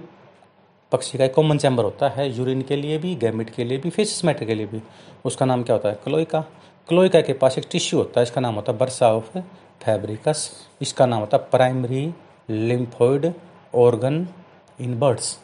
पक्षी 0.91 1.17
का 1.17 1.25
एक 1.25 1.33
कॉमन 1.33 1.57
चैम्बर 1.57 1.83
होता 1.83 2.09
है 2.09 2.29
यूरिन 2.37 2.61
के 2.61 2.75
लिए 2.75 2.97
भी 2.97 3.15
गैमिट 3.15 3.49
के 3.49 3.63
लिए 3.63 3.77
भी 3.77 3.89
फेसिस 3.89 4.23
मैटर 4.25 4.45
के 4.45 4.55
लिए 4.55 4.65
भी। 4.65 4.81
उसका 5.25 5.45
नाम 5.45 5.63
क्या 5.63 5.75
होता 5.75 5.89
है? 5.89 5.95
क्लोइका 6.03 6.41
क्लोइका 6.89 7.21
के 7.21 7.33
पास 7.33 7.57
एक 7.57 7.65
टिश्यू 7.71 7.99
होता 7.99 8.19
है, 8.19 8.23
इसका 8.23 8.41
नाम 8.41 8.55
होता 8.55 8.71
है 8.71 8.77
बर्सा 8.77 9.11
ऑफ़ 9.13 9.37
फैब्रिकस 9.83 10.49
इसका 10.81 11.05
नाम 11.05 11.19
होता 11.19 11.37
है 11.37 11.47
primary 11.51 12.13
lymphoid 12.49 13.31
organ 13.75 14.27
in 14.79 14.97
birds 14.99 15.37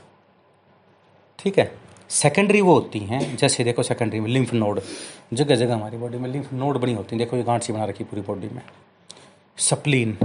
ठीक 1.39 1.58
है? 1.60 1.71
सेकेंडरी 2.10 2.62
वो 2.62 2.73
होती 2.73 2.99
हैं, 2.99 3.36
जैसे 3.38 3.63
देखो 3.63 3.84
सेकेंडरी 3.84 4.19
में 4.19 4.29
लिम्फ 4.29 4.53
नोड 4.53 4.79
जगह 5.34 5.56
जगह 5.56 5.73
हमारी 5.73 5.97
बॉडी 5.97 6.17
में 6.17 6.29
लिम्फ 6.29 6.53
नोड 6.53 6.77
बनी 6.77 6.93
होती 6.93 7.15
है। 7.15 7.19
देखो 7.19 7.38
ये 7.38 7.43
गांठ 7.43 7.63
सी 7.63 7.73
बना 7.73 7.86
रखी 7.86 8.03
पूरी 8.03 8.21
बॉडी 8.21 8.47
में। 8.47 8.62
सप्लीन 9.58 10.17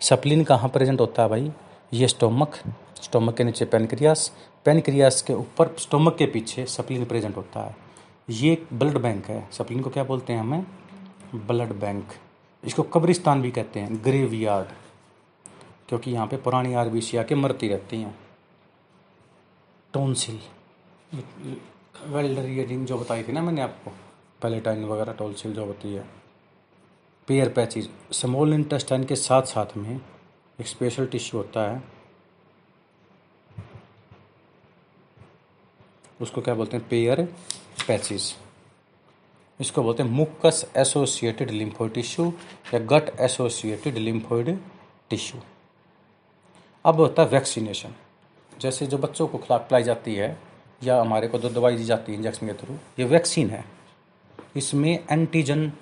सप्लीन 0.00 0.44
कहाँ 0.44 0.68
प्रेजेंट 0.68 1.00
होता 1.00 1.22
है 1.22 1.28
भाई? 1.28 1.50
ये 1.96 2.08
स्टोमक 2.08 2.56
स्टोमक 3.02 3.36
के 3.36 3.44
नीचे 3.44 3.64
पेनक्रियास 3.64 4.30
पेनक्रियास 4.66 5.20
के 5.22 5.32
ऊपर, 5.32 5.74
स्टोमक 5.78 6.16
के 6.16 6.26
पीछे 6.26 6.64
सप्लिन 6.66 7.04
प्रेजेंट 7.04 7.36
होता 7.36 7.60
है। 7.60 7.76
ये 8.30 8.52
एक 8.52 8.66
ब्लड 8.72 8.98
बैंक 8.98 9.26
है। 9.26 9.48
सप्लिन 9.52 9.80
को 9.80 9.90
क्या 9.90 10.04
बोलते 10.04 10.32
हैं 10.32 10.40
हमें? 10.40 10.66
Blood 11.34 11.72
bank. 11.72 12.12
इसको 12.64 12.82
कब्रिस्तान 12.82 13.42
भी 13.42 13.50
कहते 13.50 13.80
हैं 13.80 14.04
ग्रेव 14.04 14.34
यार्ड 14.34 14.68
क्योंकि 15.88 16.10
यहाँ 16.10 16.26
पे 16.26 16.36
पुरानी 16.36 16.74
आर 16.74 16.88
बी 16.88 17.00
सी 17.00 17.16
आके 17.16 17.34
मरती 17.34 17.68
रहती 17.68 18.00
हैं। 18.00 18.14
टोनसिल। 19.94 20.40
वेल्डर 22.06 22.48
ईयरिंग 22.48 22.86
जो 22.86 22.98
बताई 22.98 23.22
थी 23.22 23.32
ना 23.32 23.42
मैंने 23.42 23.60
आपको, 23.60 23.90
पैलेटाइन 24.42 24.84
वगैरह 24.84 25.12
टोनसिल 25.12 25.54
जो 25.54 25.64
होती 25.64 25.94
है। 25.94 26.04
पेयर 27.28 27.48
पैचेज 27.48 27.88
स्मॉल 28.12 28.54
इंटेस्टाइन 28.54 29.04
के 29.04 29.16
साथ 29.16 29.42
साथ 29.42 29.76
में 29.76 30.00
एक 30.58 30.66
स्पेशल 30.66 31.06
टिश्यू 31.06 31.40
होता 31.40 31.70
है। 31.70 31.82
उसको 36.20 36.40
क्या 36.40 36.54
बोलते 36.54 36.76
हैं? 36.76 36.88
पेयर 36.88 37.22
पैचेज 37.88 38.34
इसको 39.60 39.82
बोलते 39.82 40.02
हैं 40.02 40.10
मुक्कस 40.10 40.64
एसोसिएटेड 40.76 41.50
लिम्फोइड 41.50 41.92
टिश्यू 41.92 42.32
या 42.74 42.80
गट 42.86 43.10
एसोसिएटेड 43.20 43.98
लिम्फोइड 43.98 44.58
टिश्यू 45.10 45.40
अब 46.84 47.00
होता 47.00 47.22
है 47.22 47.28
वैक्सीनेशन 47.28 47.94
जैसे 48.60 48.86
जो 48.86 48.98
बच्चों 48.98 49.26
को 49.26 49.38
खुराक 49.38 49.60
पिलाई 49.60 49.82
जाती 49.82 50.14
है 50.14 50.36
या 50.84 51.00
हमारे 51.00 51.28
को 51.28 51.38
जो 51.38 51.48
दवाई 51.50 51.76
दी 51.76 51.84
जाती 51.84 52.12
है 52.12 52.18
इंजेक्शन 52.18 52.46
के 52.46 52.52
थ्रू 52.52 52.74
ये 52.98 53.04
वैक्सीन 53.04 53.50
है। 53.50 53.64
इसमें 54.56 55.04
एंटीजन 55.10 55.72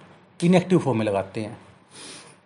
इनएक्टिव 0.40 0.78
फॉर्म 0.78 0.98
में 0.98 1.04
लगाते 1.06 1.40
हैं। 1.40 1.56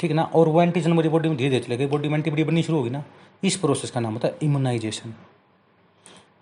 ठीक 0.01 0.11
है 0.11 0.17
ना? 0.17 0.23
और 0.25 0.49
वो 0.49 0.63
एंटीजन 0.63 0.91
हमारी 0.93 1.09
बॉडी 1.09 1.29
में 1.29 1.37
धीरे 1.39 1.51
धीरे 1.51 1.65
चलेगी 1.65 1.87
बॉडी 1.87 2.09
में 2.09 2.19
एंटीबॉडी 2.19 2.45
बननी 2.45 2.63
शुरू 2.63 2.79
होगी 2.79 2.91
ना, 2.91 3.03
इस 3.43 3.57
प्रोसेस 3.57 3.91
का 3.91 4.01
नाम 4.01 4.13
होता 4.13 4.29
है 4.29 4.37
इम्यूनाइजेशन 4.43 5.15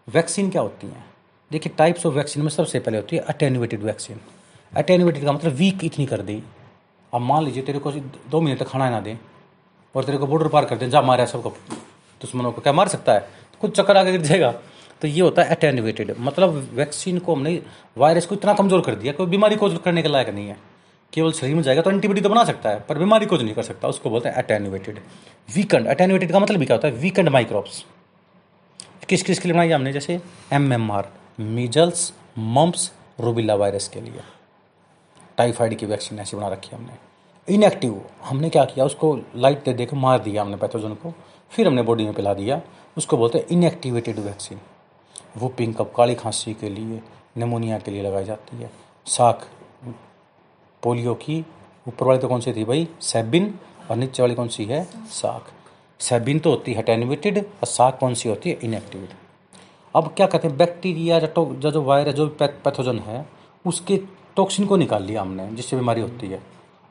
वैक्सीन 0.08 0.50
क्या 0.50 0.62
होती 0.62 0.86
हैं? 0.86 1.04
देखिए 1.50 1.72
टाइप्स 1.78 2.06
ऑफ़ 2.06 2.14
वैक्सीन 2.14 2.42
में 2.42 2.50
सबसे 2.50 2.78
पहले 2.80 2.96
होती 2.96 3.16
है 3.16 3.22
अटेन्यूएटेड 3.24 3.82
वैक्सीन 3.82 4.20
अटेन्यूएटेड 4.72 5.24
का 5.24 5.32
मतलब 5.32 5.52
वीक 5.54 5.84
इतनी 5.84 6.06
कर 6.06 6.22
दी। 6.22 6.42
अब 7.12 7.20
मान 7.20 7.44
लीजिए, 7.44 7.62
तेरे 7.62 7.78
को 7.78 7.90
दो 7.92 8.40
महीने 8.40 8.56
तक 8.56 8.68
खाना 8.68 8.88
ना 8.90 9.00
दें, 9.00 9.16
और 9.94 10.04
तेरे 10.04 10.18
को 10.18 10.26
बॉर्डर 10.26 10.48
पार 10.48 10.64
कर 10.64 10.76
दें, 10.76 10.88
जा 10.90 11.02
मारे 11.02 11.26
सबको। 11.26 11.50
दुश्मनों 12.20 12.52
को 12.52 12.60
क्या 12.60 12.72
मार 12.72 12.88
सकता 12.88 13.12
है? 13.12 13.28
कुछ 13.60 13.76
चक्कर 13.76 13.96
आगे 13.96 14.12
गिर 14.12 14.20
जाएगा। 14.22 14.50
तो 15.02 15.08
ये 15.08 15.20
होता 15.20 15.42
है 15.42 15.54
अटेन्यूएटेड 15.54 16.14
मतलब 16.18 16.54
वैक्सीन 16.74 17.18
को 17.18 17.34
हमने 17.34 17.60
वायरस 17.96 18.26
को 18.26 18.34
इतना 18.34 18.54
कमज़ोर 18.54 18.80
कर 18.80 18.94
दिया 18.94 19.12
कोई 19.12 19.26
बीमारी 19.26 19.56
को 19.56 19.68
करने 19.78 20.02
के 20.02 20.08
लायक 20.08 20.28
नहीं 20.28 20.48
है। 20.48 20.56
केवल 21.16 21.32
शरीर 21.32 21.54
में 21.54 21.62
जाएगा 21.62 21.82
तो 21.82 21.90
एंटीबॉडी 21.90 22.20
तो 22.20 22.28
बना 22.28 22.44
सकता 22.44 22.70
है, 22.70 22.80
पर 22.80 22.98
बीमारी 22.98 23.26
को 23.26 23.36
नहीं 23.36 23.54
कर 23.54 23.62
सकता, 23.62 23.88
उसको 23.88 24.10
बोलते 24.10 24.28
हैं 24.28 24.36
अटेन्यूएटेड 24.36 24.98
वीकेंड 25.54 25.86
अटेन्यूएटेड 25.86 26.32
का 26.32 26.38
मतलब 26.38 26.64
क्या 26.64 26.76
होता 26.76 26.88
है? 26.88 26.94
वीकेंड 26.94 27.28
माइक्रोब्स 27.28 27.84
किस 29.08 29.22
किस 29.22 29.38
के 29.38 29.48
लिए 29.48 29.54
बनाई 29.54 29.70
हमने? 29.70 29.92
जैसे 29.92 30.20
M 30.52 30.72
M 30.72 30.90
R 30.92 31.08
measles 31.40 32.12
mumps 32.38 32.90
rubella 33.20 33.54
virus 33.54 33.88
के 33.88 34.00
लिए। 34.00 34.20
टाइफाइड 35.38 35.76
की 35.78 35.86
वैक्सीन 35.86 36.18
ऐसी 36.18 36.36
बना 36.36 36.48
रखी 36.48 36.76
हमने। 36.76 37.54
इनएक्टिव 37.54 38.00
हमने 38.24 38.48
क्या 38.50 38.64
किया? 38.64 38.84
उसको 38.84 39.18
लाइट 39.36 39.64
दे 39.64 39.72
दे 39.72 39.86
के 39.86 39.96
मार 39.96 40.18
दिया 40.18 40.42
हमने 40.42 40.56
पैथोजन 40.56 40.94
को। 40.94 41.14
फिर 41.52 41.66
हमने 41.66 41.82
बॉडी 41.82 42.04
में 42.04 42.12
पिला 42.14 42.34
दिया। 42.34 42.60
उसको 42.96 43.16
बोलते 43.16 43.38
हैं 43.38 43.46
इनएक्टिवेटेड 43.50 44.18
वैक्सीन 44.18 44.60
वो 45.36 45.48
पिंक 45.48 45.76
कप 45.78 45.92
काली 45.96 46.14
खांसी 46.14 46.54
के 46.54 46.68
लिए 46.68 47.00
निमोनिया 47.36 47.78
के 47.78 47.90
लिए 47.90 48.02
लगाई 48.02 48.24
जाती 48.24 48.56
है। 48.56 48.70
साख 49.06 49.46
पोलियो 50.82 51.14
की। 51.14 51.44
ऊपर 51.88 52.06
वाली 52.06 52.20
तो 52.20 52.28
कौन 52.28 52.40
सी 52.40 52.52
थी 52.52 52.64
भाई? 52.64 52.88
सेबिन, 53.00 53.54
और 53.90 53.96
नीचे 53.96 54.22
वाली 54.22 54.34
कौन 54.34 54.48
सी 54.48 54.64
है? 54.64 54.82
साख। 55.10 55.52
सेबिन 56.00 56.38
तो 56.38 56.50
होती 56.50 56.72
है 56.72 56.82
अटेनुएटेड 56.82 57.38
और 57.38 57.66
साख 57.66 57.98
कौन 57.98 58.14
सी 58.14 58.28
होती 58.28 58.50
है? 58.50 58.58
इनएक्टिवेट 58.64 59.10
अब 59.94 60.12
क्या 60.16 60.26
कहते 60.26 60.48
हैं? 60.48 60.56
बैक्टीरिया 60.56 61.18
जो 61.18 61.70
जो 61.70 61.82
वायरस 61.82 62.14
जो 62.14 62.26
पैथोजन 62.40 62.98
है, 62.98 63.26
उसके 63.64 64.00
टॉक्सिन 64.36 64.66
को 64.66 64.76
निकाल 64.76 65.02
लिया 65.02 65.20
हमने, 65.20 65.46
जिससे 65.48 65.76
बीमारी 65.76 66.00
होती 66.00 66.26
है। 66.26 66.42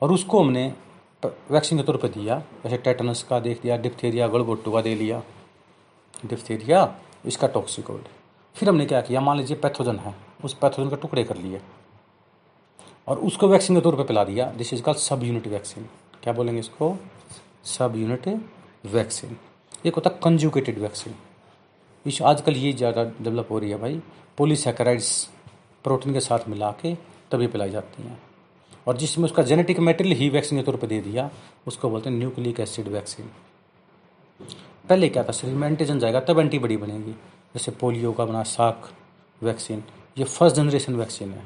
और 0.01 0.11
उसको 0.11 0.39
हमने 0.39 0.73
वैक्सीन 1.51 1.79
के 1.79 1.83
तौर 1.83 1.97
पर 1.97 2.07
दिया, 2.09 2.39
जैसे 2.63 2.77
टेटनस 2.77 3.21
का 3.23 3.39
देख 3.39 3.61
दिया 3.61 3.77
डिप्थेरिया 3.77 4.27
गड़गोट्टू 4.27 4.71
का 4.71 4.81
दे 4.81 4.95
लिया। 4.95 5.21
डिप्थेरिया 6.25 6.95
इसका 7.25 7.47
टॉक्सिकोड 7.47 8.03
फिर 8.55 8.69
हमने 8.69 8.85
क्या 8.85 9.01
किया? 9.01 9.21
मान 9.21 9.37
लीजिए 9.37 9.57
पैथोजन 9.57 9.95
है, 9.95 10.13
उस 10.43 10.53
पैथोजन 10.53 10.89
के 10.89 10.95
टुकड़े 10.95 11.23
कर 11.23 11.37
लिए। 11.37 11.61
और 13.07 13.19
उसको 13.19 13.47
वैक्सीन 13.47 13.75
के 13.75 13.81
तौर 13.81 13.95
पे 13.95 14.03
पिला 14.03 14.23
दिया। 14.23 14.45
This 14.57 14.73
is 14.73 14.81
called 14.81 14.99
subunit 15.23 15.47
vaccine 15.47 15.87
क्या 16.23 16.33
बोलेंगे 16.33 16.59
इसको? 16.59 16.97
सब 17.67 17.93
यूनिट 17.95 18.27
वैक्सीन 18.87 19.37
एक 19.85 19.95
होता 19.95 20.09
कंजुकेटेड 20.23 20.79
वैक्सीन 20.79 21.15
इस 22.05 22.21
आजकल 22.23 22.55
ये 22.55 22.71
ज़्यादा 22.73 23.03
डेवलप 23.03 23.47
हो 23.51 23.59
रही 23.59 23.69
है 23.71 23.77
भाई। 23.77 24.01
पोलीसैकेराइड्स 24.37 25.27
प्रोटीन 25.85 26.13
के 26.13 26.19
साथ 26.19 26.47
मिला 26.49 26.71
के 26.81 26.93
तभी 27.31 27.47
पिलाई 27.47 27.69
जाती 27.69 28.03
हैं। 28.03 28.17
और 28.87 28.97
जिसमें 28.97 29.25
उसका 29.25 29.43
जेनेटिक 29.43 29.79
मेटेरियल 29.79 30.17
ही 30.17 30.29
वैक्सीन 30.29 30.59
के 30.59 30.65
तौर 30.65 30.75
पर 30.75 30.87
दे 30.87 30.99
दिया, 31.01 31.29
उसको 31.67 31.89
बोलते 31.89 32.09
हैं 32.09 32.17
न्यूक्लिक 32.17 32.59
एसिड 32.59 32.87
वैक्सीन 32.87 33.29
पहले 34.89 35.09
क्या 35.09 35.23
था? 35.23 35.31
शरीर 35.31 35.55
में 35.55 35.67
एंटीजन 35.67 35.99
जाएगा, 35.99 36.19
तब 36.19 36.39
एंटीबॉडी 36.39 36.77
बनेगी। 36.77 37.11
जैसे 37.53 37.71
पोलियो 37.73 38.11
का 38.13 38.25
बना 38.25 38.43
साख 38.45 38.89
वैक्सीन 39.41 39.83
ये 40.17 40.23
फ़र्स्ट 40.25 40.55
जनरेशन 40.55 40.95
वैक्सीन 40.95 41.31
है। 41.31 41.43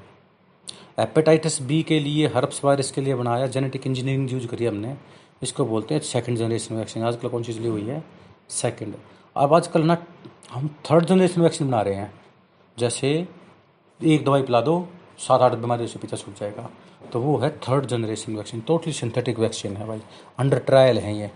हेपेटाइटिस 1.00 1.62
बी 1.62 1.84
के 1.84 2.00
लिए 2.00 2.28
हर्प्स 2.28 2.64
वायरस 2.66 2.92
के 2.92 3.02
लिए 3.02 3.16
बनाया 3.16 3.48
जेनेटिक 3.48 3.88
इंजीनियरिंग 3.88 4.32
यूज़ 4.32 4.48
करी 4.48 4.66
हमने। 4.66 4.96
इसको 5.44 5.66
बोलते 5.66 5.94
हैं 5.96 6.02
सेकंड 6.02 6.38
जनरेशन 6.38 6.76
वैक्सीन 6.76 7.04
आजकल 7.04 7.30
कौन 7.30 7.44
सी 7.44 7.54
चली 7.54 7.68
हुई 7.68 7.86
है? 7.86 8.04
सेकंड 8.50 8.96
अब 9.38 9.54
आजकल 9.54 9.84
ना, 9.84 9.98
हम 10.52 10.68
थर्ड 10.68 11.06
जनरेशन 11.06 11.42
वैक्सीन 11.42 11.68
बना 11.68 11.82
रहे 11.82 11.94
हैं। 11.94 12.14
जैसे 12.78 13.28
एक 14.04 14.26
दवाई 14.26 14.42
पिला 14.42 14.62
दो, 14.62 14.88
सात 15.20 15.42
आठ 15.42 15.54
बीमारी 15.54 15.88
से 15.88 16.00
पीछा 16.00 16.18
छूट 16.18 16.40
जाएगा। 16.40 16.70
तो 17.14 17.22
वो 17.22 17.38
है 17.38 17.50
third 17.50 17.86
generation 17.86 18.36
vaccine 18.36 18.62
totally 18.62 18.94
synthetic 18.94 19.40
vaccine 19.40 19.78
है 19.78 19.88
भाई। 19.88 20.02
अंडर 20.40 20.60
ट्रायल 20.60 21.00
है 21.00 21.18
ये। 21.18 21.32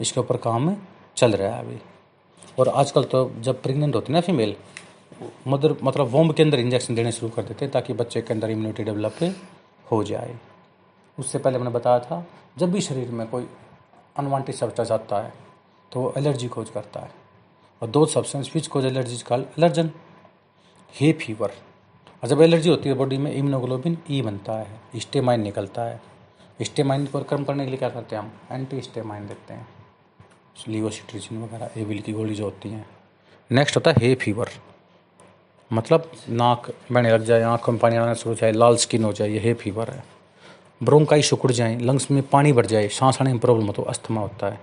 इसके 0.00 0.20
ऊपर 0.20 0.36
काम 0.36 0.76
चल 1.16 1.32
रहा 1.32 1.56
है 1.56 1.60
अभी। 1.60 1.78
और 2.58 2.68
आजकल 2.68 3.04
तो 3.04 3.30
जब 3.38 3.62
प्रेग्नेंट 3.62 3.94
होती 3.94 4.12
है 4.12 4.14
ना 4.14 4.20
फीमेल 4.20 4.56
मदर 5.46 5.74
मतलब 5.82 6.06
वोम 6.06 6.30
के 6.30 6.42
अंदर 6.42 6.58
इंजेक्शन 6.58 6.94
देने 6.94 7.12
शुरू 7.12 7.30
कर 7.32 7.42
देते 7.42 7.64
हैं 7.64 7.72
ताकि 7.72 7.92
बच्चे 7.94 8.20
के 8.22 8.34
अंदर 8.34 8.50
इम्यूनिटी 8.50 8.84
डेवलप 8.84 9.34
हो 9.86 10.02
जाए। 10.04 10.38
उससे 11.18 11.38
पहले 11.38 11.58
मैंने 11.58 11.70
बताया 11.70 11.98
था, 12.00 12.24
जब 12.58 12.72
भी 12.72 12.80
शरीर 12.80 13.10
में 13.10 13.26
कोई 13.26 13.46
अनवांटेड 14.16 14.56
सब्सटेंस 14.56 14.90
आता 14.92 15.22
है 15.22 15.32
तो 15.92 16.00
वो 16.00 16.12
एलर्जी 16.18 16.48
खोज 16.48 16.70
करता 16.70 17.00
है। 17.00 17.10
और 17.82 17.88
दो 17.88 18.04
substance 18.06 18.50
which 18.54 18.66
cause 18.66 18.84
allergy 18.84 19.16
call 19.28 19.44
allergen 19.58 19.90
hay 20.94 21.12
fever 21.14 21.52
और 22.22 22.28
जब 22.28 22.40
एलर्जी 22.42 22.70
होती 22.70 22.88
है 22.88 22.94
बॉडी 22.94 23.18
में 23.18 23.32
इम्यूनोग्लोबिन 23.32 23.98
ई 24.10 24.20
बनता 24.22 24.52
है 24.52 24.80
स्टेमाइन 24.96 25.40
निकलता 25.40 25.82
है। 25.82 26.00
स्टेमाइन 26.60 27.06
पर 27.06 27.22
कम 27.24 27.44
करने 27.44 27.64
के 27.64 27.70
लिए 27.70 27.78
क्या 27.78 27.90
करते 27.90 28.16
हैं 28.16 28.22
हम? 28.22 28.32
एंटी 28.52 28.80
स्टेमाइन 28.82 29.26
देते 29.26 29.54
हैं। 29.54 29.66
लीवोसिट्रिजिन 30.68 31.42
वगैरह 31.42 31.80
एविल 31.80 32.00
की 32.00 32.12
गोली 32.12 32.34
जो 32.34 32.44
होती 32.44 32.68
हैं। 32.68 32.86
नेक्स्ट 33.50 33.76
होता 33.76 33.90
है 33.90 33.96
हे 34.00 34.14
फीवर 34.14 34.50
मतलब 35.70 36.10
नाक 36.30 36.70
बहने 36.92 37.12
लग 37.12 37.24
जाए, 37.24 37.42
आँखों 37.42 37.72
में 37.72 37.80
पानी 37.80 37.96
आना 37.96 38.14
शुरू 38.14 38.30
हो 38.30 38.40
जाए, 38.40 38.52
लाल 38.52 38.76
स्किन 38.76 39.04
हो 39.04 39.12
जाए, 39.12 39.28
ये 39.30 39.54
फीवर 39.54 39.90
है। 39.90 40.02
ब्रोंकाई 40.80 41.22
सुकुड़ 41.22 41.50
जाए 41.52 41.78
लंग्स 41.78 42.10
में 42.10 42.22
पानी 42.28 42.52
भर 42.52 42.66
जाए, 42.66 42.88
सांस 42.88 43.18
आने 43.20 43.30
में 43.32 43.38
प्रॉब्लम 43.40 43.66
हो 43.66 43.72
तो 43.72 43.82
अस्थमा 43.84 44.20
होता 44.20 44.48
है। 44.48 44.60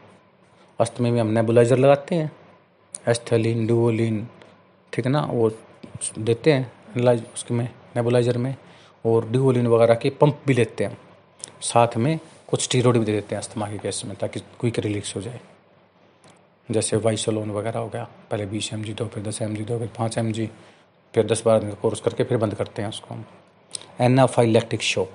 अस्थमे 0.79 1.11
में 1.11 1.19
हम 1.21 1.27
नेबुलाइज़र 1.29 1.77
लगाते 1.77 2.15
हैं 2.15 2.31
एस्थेलिन 3.07 3.65
डुओलिन 3.67 4.27
ठीक 4.93 5.05
है 5.05 5.11
ना, 5.11 5.21
वो 5.23 5.49
देते 6.19 6.53
हैं 6.53 7.23
उसके 7.33 7.53
में 7.53 7.67
नेबुलाइज़र 7.95 8.37
में, 8.37 8.55
और 9.05 9.29
डिओलिन 9.29 9.67
वगैरह 9.67 9.95
के 9.95 10.09
पंप 10.11 10.39
भी 10.47 10.53
लेते 10.53 10.83
हैं। 10.83 10.97
साथ 11.61 11.97
में 11.97 12.19
कुछ 12.49 12.61
स्टीरोड 12.63 12.97
भी 12.97 13.05
दे 13.05 13.11
देते 13.11 13.35
हैं 13.35 13.41
अस्थमा 13.41 13.67
के 13.67 13.77
केस 13.77 14.01
में, 14.05 14.15
ताकि 14.15 14.39
क्विक 14.39 14.79
रिलीक्स 14.79 15.15
हो 15.15 15.21
जाए। 15.21 15.39
जैसे 16.69 16.97
वाइसोलोन 16.97 17.51
वगैरह 17.51 17.79
हो 17.79 17.89
गया, 17.89 18.07
पहले 18.31 18.45
बीस 18.45 18.73
एम 18.73 18.83
जी 18.83 18.93
दो 18.93 19.05
फिर 19.05 19.23
दस 19.23 19.41
एम 19.41 19.55
जी 19.55 19.63
दो 19.63 19.77
फिर 19.79 19.89
पाँच 19.97 20.17
एम 20.17 20.31
जी 20.31 20.49
फिर 21.15 21.25
दस 21.25 21.43
बारह 21.45 21.60
दिन 21.60 21.69
का 21.69 21.75
कोर्स 21.75 21.99
करके 21.99 22.23
फिर 22.23 22.38
बंद 22.38 22.54
करते 22.54 22.82
हैं 22.82 22.89
उसको 22.89 23.13
हम। 23.13 23.25
एनाफाइलेक्टिक 24.01 24.82
शॉक 24.82 25.10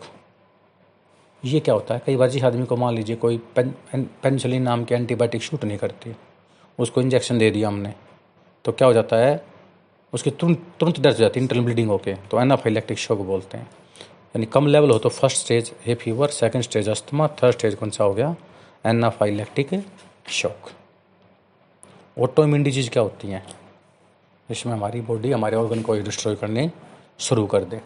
ये 1.44 1.60
क्या 1.60 1.74
होता 1.74 1.94
है? 1.94 2.02
कई 2.06 2.16
बार 2.16 2.28
जिस 2.28 2.44
आदमी 2.44 2.66
को 2.66 2.76
मान 2.76 2.94
लीजिए 2.94 3.16
कोई 3.16 3.38
पेन 3.56 3.74
पेंसिलिन 4.22 4.62
नाम 4.62 4.84
की 4.84 4.94
एंटीबायोटिक 4.94 5.42
शूट 5.42 5.64
नहीं 5.64 5.78
करती। 5.78 6.14
उसको 6.78 7.00
इंजेक्शन 7.00 7.38
दे 7.38 7.50
दिया 7.50 7.68
हमने। 7.68 7.92
तो 8.64 8.72
क्या 8.72 8.88
हो 8.88 8.94
जाता 8.94 9.16
है? 9.16 9.44
उसकी 10.12 10.30
तुरंत 10.30 10.66
तुरंत 10.80 11.00
डर 11.00 11.12
जाती 11.12 11.40
है 11.40 11.44
इंटरनल 11.44 11.64
ब्लीडिंग 11.64 11.88
होके। 11.88 12.14
तो 12.30 12.40
एनाफाइलेक्टिक 12.40 12.98
शॉक 12.98 13.18
बोलते 13.18 13.58
हैं। 13.58 13.66
यानी 14.36 14.46
कम 14.46 14.66
लेवल 14.66 14.90
हो 14.90 14.98
तो 14.98 15.08
फ़र्स्ट 15.08 15.38
स्टेज 15.38 15.72
है 15.86 15.94
fever 15.94 16.28
second 16.30 16.62
stage 16.62 16.88
asthma 16.88 17.28
third 17.42 17.52
stage 17.52 17.74
कौन 17.74 17.90
सा 17.90 18.04
हो 18.04 18.14
गया? 18.14 18.34
Anaphylactic 18.86 19.82
shock 20.30 20.70
auto 22.16 22.44
immune 22.44 22.62
disease 22.62 22.90
क्या 22.90 23.02
होती 23.02 23.28
हैं? 23.28 23.46
जिसमें 24.50 24.72
हमारी 24.72 25.00
बॉडी 25.00 25.30
हमारे 25.32 25.56
ऑर्गन 25.56 25.82
को 25.82 25.94
डिस्ट्रॉय 25.94 26.34
करने 26.36 26.70
शुरू 27.18 27.46
कर 27.46 27.64
दे। 27.64 27.80